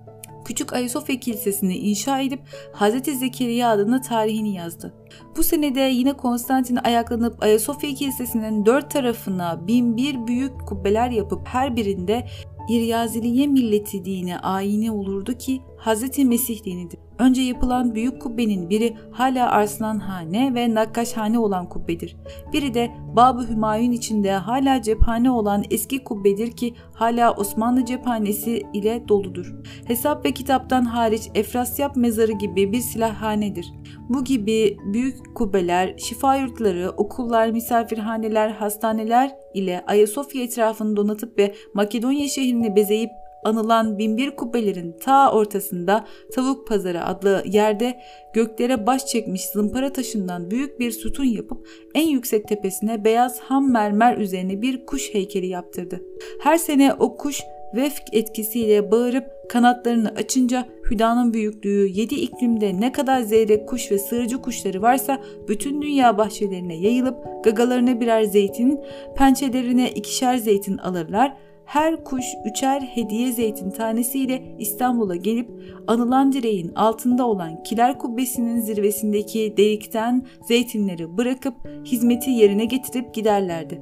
Küçük 0.52 0.74
Ayasofya 0.74 1.20
Kilisesi'ni 1.20 1.78
inşa 1.78 2.22
edip 2.22 2.40
Hz. 2.74 3.20
Zekeriya 3.20 3.70
adına 3.70 4.02
tarihini 4.02 4.56
yazdı. 4.56 4.94
Bu 5.38 5.44
senede 5.44 5.80
yine 5.80 6.14
Konstantin 6.14 6.76
ayaklanıp 6.76 7.44
Ayasofya 7.44 7.94
Kilisesi'nin 7.94 8.66
dört 8.66 8.92
tarafına 8.92 9.68
bin 9.68 9.98
bir 9.98 10.28
büyük 10.28 10.68
kubbeler 10.68 11.10
yapıp 11.10 11.48
her 11.48 11.76
birinde 11.76 12.28
İryaziliye 12.70 13.48
milleti 13.48 14.06
dini 14.06 14.40
ayini 14.40 14.92
olurdu 14.92 15.34
ki 15.34 15.62
Hz. 15.86 16.20
Mesih 16.26 16.64
dinidir. 16.66 17.00
Önce 17.20 17.42
yapılan 17.42 17.96
büyük 17.96 18.22
kubbenin 18.22 18.70
biri 18.70 18.98
hala 19.12 19.52
Arslanhane 19.52 20.56
ve 20.56 20.74
Nakkaşhane 20.74 21.40
olan 21.40 21.70
kubbedir. 21.70 22.16
Biri 22.54 22.74
de 22.74 22.92
Bab-ı 23.16 23.48
Hümayun 23.50 23.92
içinde 23.92 24.32
hala 24.32 24.82
cephane 24.82 25.32
olan 25.32 25.64
eski 25.72 26.04
kubbedir 26.04 26.52
ki 26.52 26.74
hala 26.94 27.34
Osmanlı 27.34 27.86
cephanesi 27.86 28.64
ile 28.74 29.08
doludur. 29.08 29.56
Hesap 29.86 30.26
ve 30.26 30.32
kitaptan 30.32 30.86
hariç 30.86 31.30
Efrasyap 31.36 31.96
mezarı 31.96 32.32
gibi 32.32 32.72
bir 32.72 32.82
silahhanedir. 32.82 33.74
Bu 34.10 34.24
gibi 34.24 34.78
büyük 34.94 35.36
kubbeler, 35.36 35.98
şifa 35.98 36.36
yurtları, 36.36 36.90
okullar, 36.98 37.50
misafirhaneler, 37.50 38.50
hastaneler 38.50 39.32
ile 39.54 39.84
Ayasofya 39.88 40.44
etrafını 40.44 40.96
donatıp 40.96 41.40
ve 41.40 41.54
Makedonya 41.74 42.28
şehrini 42.28 42.76
bezeyip 42.76 43.12
anılan 43.44 43.98
binbir 43.98 44.32
kubbelerin 44.32 44.96
ta 45.04 45.32
ortasında 45.34 46.06
Tavuk 46.36 46.68
Pazarı 46.68 47.06
adlı 47.06 47.44
yerde 47.46 48.00
göklere 48.34 48.88
baş 48.88 49.06
çekmiş 49.06 49.46
zımpara 49.46 49.94
taşından 49.94 50.52
büyük 50.52 50.80
bir 50.80 50.92
sütun 50.92 51.24
yapıp 51.24 51.68
en 51.96 52.08
yüksek 52.08 52.48
tepesine 52.48 53.04
beyaz 53.04 53.40
ham 53.40 53.72
mermer 53.72 54.18
üzerine 54.18 54.62
bir 54.62 54.86
kuş 54.86 55.14
heykeli 55.14 55.48
yaptırdı. 55.48 56.02
Her 56.44 56.58
sene 56.58 56.94
o 56.94 57.18
kuş 57.18 57.42
vefk 57.76 58.04
etkisiyle 58.14 58.92
bağırıp 58.92 59.26
kanatlarını 59.50 60.10
açınca 60.10 60.68
hüdanın 60.92 61.34
büyüklüğü 61.34 61.88
yedi 61.88 62.16
iklimde 62.16 62.80
ne 62.80 62.92
kadar 62.92 63.22
zeyrek 63.22 63.70
kuş 63.70 63.92
ve 63.92 64.00
sığırcı 64.00 64.42
kuşları 64.42 64.82
varsa 64.82 65.22
bütün 65.48 65.82
dünya 65.82 66.18
bahçelerine 66.18 66.76
yayılıp 66.76 67.44
gagalarına 67.44 68.00
birer 68.02 68.24
zeytin, 68.24 68.80
pençelerine 69.16 69.92
ikişer 69.92 70.38
zeytin 70.38 70.78
alırlar 70.78 71.38
her 71.72 72.04
kuş 72.04 72.26
üçer 72.46 72.82
hediye 72.82 73.32
zeytin 73.32 73.72
tanesiyle 73.72 74.56
İstanbul'a 74.60 75.16
gelip 75.16 75.50
anılan 75.88 76.32
direğin 76.32 76.72
altında 76.76 77.28
olan 77.28 77.64
kiler 77.64 77.98
kubbesinin 77.98 78.62
zirvesindeki 78.62 79.54
delikten 79.58 80.26
zeytinleri 80.48 81.18
bırakıp 81.18 81.54
hizmeti 81.86 82.30
yerine 82.30 82.66
getirip 82.66 83.14
giderlerdi. 83.14 83.82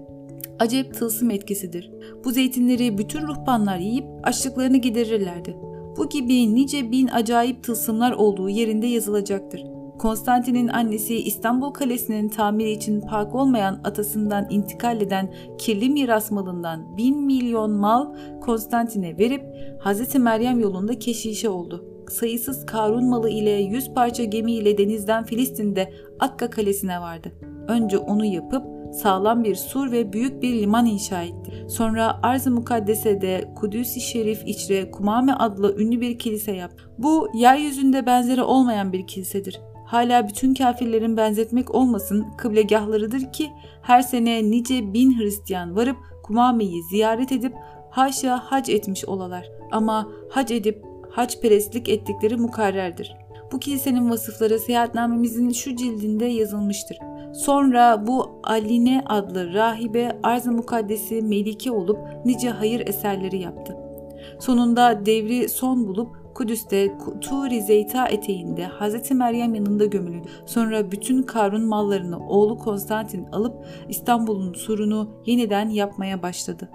Acep 0.60 0.93
tılsım 0.93 1.32
etkisidir. 1.32 1.91
Bu 2.25 2.32
zeytinleri 2.32 2.97
bütün 2.97 3.21
ruhbanlar 3.21 3.78
yiyip 3.78 4.06
açlıklarını 4.23 4.78
giderirlerdi. 4.78 5.58
Bu 5.97 6.10
gibi 6.10 6.56
nice 6.56 6.91
bin 6.91 7.08
acayip 7.08 7.63
tılsımlar 7.63 8.12
olduğu 8.12 8.49
yerinde 8.49 8.88
yazılacaktır. 8.88 9.79
Konstantin'in 10.00 10.68
annesi 10.68 11.16
İstanbul 11.16 11.72
Kalesi'nin 11.72 12.30
tamiri 12.30 12.72
için 12.72 13.02
park 13.02 13.36
olmayan 13.36 13.82
atasından 13.84 14.48
intikal 14.50 15.02
eden 15.02 15.34
kirli 15.58 15.90
miras 15.90 16.32
malından 16.32 16.98
bin 16.98 17.22
milyon 17.26 17.72
mal 17.72 18.16
Konstantin'e 18.42 19.18
verip 19.18 19.44
Hz. 19.80 20.16
Meryem 20.16 20.60
yolunda 20.60 21.00
keşişe 21.00 21.50
oldu. 21.50 21.86
Sayısız 22.10 22.66
Karun 22.66 23.10
malı 23.10 23.30
ile 23.30 23.52
yüz 23.52 23.94
parça 23.94 24.24
gemi 24.24 24.52
ile 24.52 24.78
denizden 24.78 25.24
Filistin'de 25.24 25.94
Akka 26.20 26.50
Kalesi'ne 26.50 27.02
vardı. 27.02 27.32
Önce 27.68 27.98
onu 27.98 28.26
yapıp 28.26 28.64
sağlam 28.94 29.44
bir 29.44 29.56
sur 29.56 29.92
ve 29.92 30.14
büyük 30.14 30.42
bir 30.42 30.62
liman 30.62 30.86
inşa 30.86 31.24
etti. 31.24 31.66
Sonra 31.70 32.20
Arz-ı 32.24 32.52
Mukaddese'de 32.52 33.54
Kudüs-i 33.56 34.02
Şerif 34.02 34.48
içre 34.48 34.92
Kumame 34.92 35.34
adlı 35.34 35.76
ünlü 35.80 36.02
bir 36.02 36.20
kilise 36.20 36.52
yaptı. 36.52 36.84
Bu 36.98 37.30
yeryüzünde 37.34 38.06
benzeri 38.06 38.42
olmayan 38.42 38.94
bir 38.94 39.08
kilisedir 39.08 39.60
hala 39.89 40.28
bütün 40.28 40.54
kafirlerin 40.54 41.17
benzetmek 41.17 41.75
olmasın 41.75 42.28
kıblegahlarıdır 42.38 43.34
ki 43.34 43.52
her 43.82 44.02
sene 44.02 44.52
nice 44.52 44.93
bin 44.93 45.19
Hristiyan 45.19 45.75
varıp 45.75 45.97
Kumame'yi 46.23 46.84
ziyaret 46.84 47.32
edip 47.32 47.54
haşa 47.89 48.38
hac 48.38 48.69
etmiş 48.69 49.06
olalar. 49.06 49.52
Ama 49.71 50.10
hac 50.30 50.52
edip 50.52 50.86
hac 51.12 51.41
perestlik 51.41 51.89
ettikleri 51.89 52.38
mukarrerdir. 52.38 53.15
Bu 53.52 53.60
kilisenin 53.60 54.10
vasıfları 54.10 54.60
seyahatnamemizin 54.60 55.52
şu 55.52 55.75
cildinde 55.75 56.25
yazılmıştır. 56.25 56.97
Sonra 57.34 58.08
bu 58.08 58.41
Aline 58.43 59.04
adlı 59.06 59.54
rahibe 59.54 60.19
arz-ı 60.23 60.52
mukaddesi 60.52 61.21
melike 61.21 61.71
olup 61.71 61.99
nice 62.25 62.49
hayır 62.49 62.88
eserleri 62.88 63.38
yaptı. 63.38 63.78
Sonunda 64.39 65.06
devri 65.06 65.49
son 65.49 65.88
bulup 65.88 66.19
Kudüs'te 66.39 66.97
Turi 67.21 67.62
Zeyta 67.62 68.08
eteğinde 68.08 68.67
Hz. 68.67 69.12
Meryem 69.12 69.56
yanında 69.56 69.86
gömülü. 69.86 70.21
Sonra 70.45 70.91
bütün 70.91 71.23
Karun 71.23 71.65
mallarını 71.65 72.28
oğlu 72.28 72.58
Konstantin 72.58 73.25
alıp 73.25 73.65
İstanbul'un 73.89 74.54
surunu 74.54 75.10
yeniden 75.25 75.69
yapmaya 75.69 76.21
başladı. 76.21 76.69